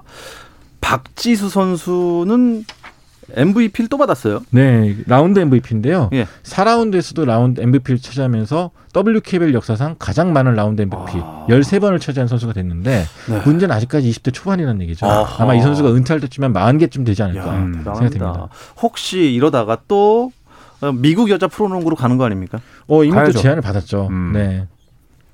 박지수 0.79 1.49
선수는 1.49 2.65
MVP를 3.33 3.87
또 3.89 3.97
받았어요. 3.97 4.41
네, 4.49 4.95
라운드 5.07 5.39
MVP인데요. 5.39 6.09
예. 6.13 6.25
4라운드에서도 6.43 7.25
라운드 7.25 7.61
MVP를 7.61 7.99
차지하면서 7.99 8.71
WKBL 8.95 9.53
역사상 9.53 9.95
가장 9.99 10.33
많은 10.33 10.53
라운드 10.55 10.81
MVP 10.81 11.19
아. 11.21 11.45
13번을 11.49 12.01
차지한 12.01 12.27
선수가 12.27 12.53
됐는데 12.53 13.05
네. 13.29 13.41
문제는 13.45 13.73
아직까지 13.75 14.09
20대 14.09 14.33
초반이라는 14.33 14.81
얘기죠. 14.81 15.05
아하. 15.05 15.43
아마 15.43 15.55
이 15.55 15.61
선수가 15.61 15.93
은퇴할 15.93 16.19
때쯤엔 16.21 16.53
40개쯤 16.53 17.05
되지 17.05 17.23
않을까 17.23 17.47
야, 17.47 17.53
생각됩니다. 17.53 18.49
혹시 18.81 19.19
이러다가 19.19 19.77
또 19.87 20.31
미국 20.95 21.29
여자 21.29 21.47
프로농구로 21.47 21.95
가는 21.95 22.17
거 22.17 22.25
아닙니까? 22.25 22.59
어, 22.87 23.03
이미 23.03 23.15
또 23.25 23.31
제안을 23.31 23.61
받았죠. 23.61 24.07
음. 24.09 24.31
네. 24.33 24.67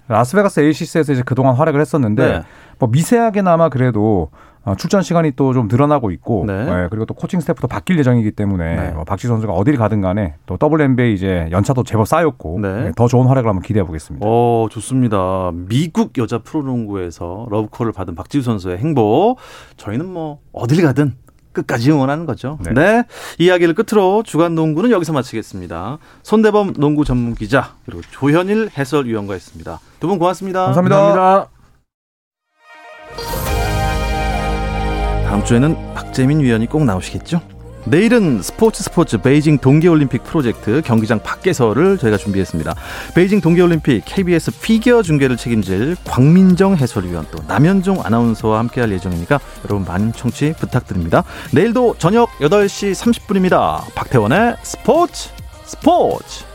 라스베가스 0.09 0.61
에이시스에서 0.61 1.13
이제 1.13 1.23
그동안 1.25 1.55
활약을 1.55 1.81
했었는데 1.81 2.27
네. 2.27 2.43
뭐 2.79 2.89
미세하게나마 2.89 3.69
그래도 3.69 4.29
어, 4.56 4.56
출전 4.75 5.01
시간이 5.01 5.31
또 5.31 5.53
좀 5.53 5.67
늘어나고 5.69 6.11
있고 6.11 6.43
네. 6.45 6.65
네, 6.65 6.87
그리고 6.89 7.05
또 7.05 7.13
코칭 7.13 7.39
스태프도 7.39 7.67
바뀔 7.67 7.97
예정이기 7.99 8.31
때문에 8.31 8.75
네. 8.75 8.93
어, 8.95 9.03
박지수 9.05 9.27
선수가 9.27 9.53
어디를 9.53 9.79
가든 9.79 10.01
간에 10.01 10.35
또 10.45 10.57
WNBA 10.61 11.13
이제 11.13 11.47
연차도 11.51 11.83
제법 11.83 12.07
쌓였고 12.07 12.59
네. 12.61 12.83
네, 12.83 12.91
더 12.95 13.07
좋은 13.07 13.27
활약을 13.27 13.49
한번 13.49 13.63
기대해 13.63 13.85
보겠습니다. 13.85 14.25
어, 14.27 14.67
좋습니다. 14.69 15.51
미국 15.53 16.17
여자 16.17 16.39
프로농구에서 16.39 17.47
러브콜을 17.49 17.93
받은 17.93 18.15
박지수 18.15 18.41
선수의 18.41 18.77
행보 18.79 19.37
저희는 19.77 20.05
뭐 20.05 20.39
어딜 20.51 20.83
가든 20.83 21.15
끝까지 21.53 21.91
응원하는 21.91 22.25
거죠. 22.27 22.59
네. 22.63 22.71
네. 22.73 23.03
이야기를 23.39 23.73
끝으로 23.73 24.21
주간 24.23 24.53
농구는 24.53 24.91
여기서 24.91 25.11
마치겠습니다. 25.13 25.97
손대범 26.21 26.73
농구 26.73 27.03
전문 27.03 27.33
기자 27.33 27.73
그리고 27.85 28.01
조현일 28.11 28.69
해설위원과였습니다. 28.77 29.79
두 29.99 30.07
분 30.07 30.19
고맙습니다. 30.19 30.65
감사합니다. 30.65 30.97
감사합니다. 30.99 31.47
다음 35.27 35.43
주에는 35.43 35.93
박재민 35.93 36.39
위원이 36.39 36.67
꼭 36.67 36.85
나오시겠죠? 36.85 37.41
내일은 37.83 38.41
스포츠 38.41 38.81
스포츠 38.81 39.17
베이징 39.17 39.57
동계올림픽 39.57 40.23
프로젝트 40.23 40.81
경기장 40.81 41.19
밖에서를 41.19 41.97
저희가 41.97 42.15
준비했습니다. 42.15 42.73
베이징 43.13 43.41
동계올림픽 43.41 44.03
KBS 44.05 44.61
피겨 44.61 45.01
중계를 45.01 45.35
책임질 45.35 45.97
광민정 46.05 46.77
해설위원 46.77 47.25
또 47.29 47.39
남현종 47.45 48.01
아나운서와 48.05 48.59
함께할 48.59 48.91
예정이니까 48.93 49.39
여러분 49.65 49.85
많은 49.85 50.13
청취 50.13 50.53
부탁드립니다. 50.59 51.25
내일도 51.51 51.95
저녁 51.97 52.29
8시 52.39 52.93
30분입니다. 52.93 53.81
박태원의 53.95 54.55
스포츠 54.63 55.29
스포츠 55.65 56.46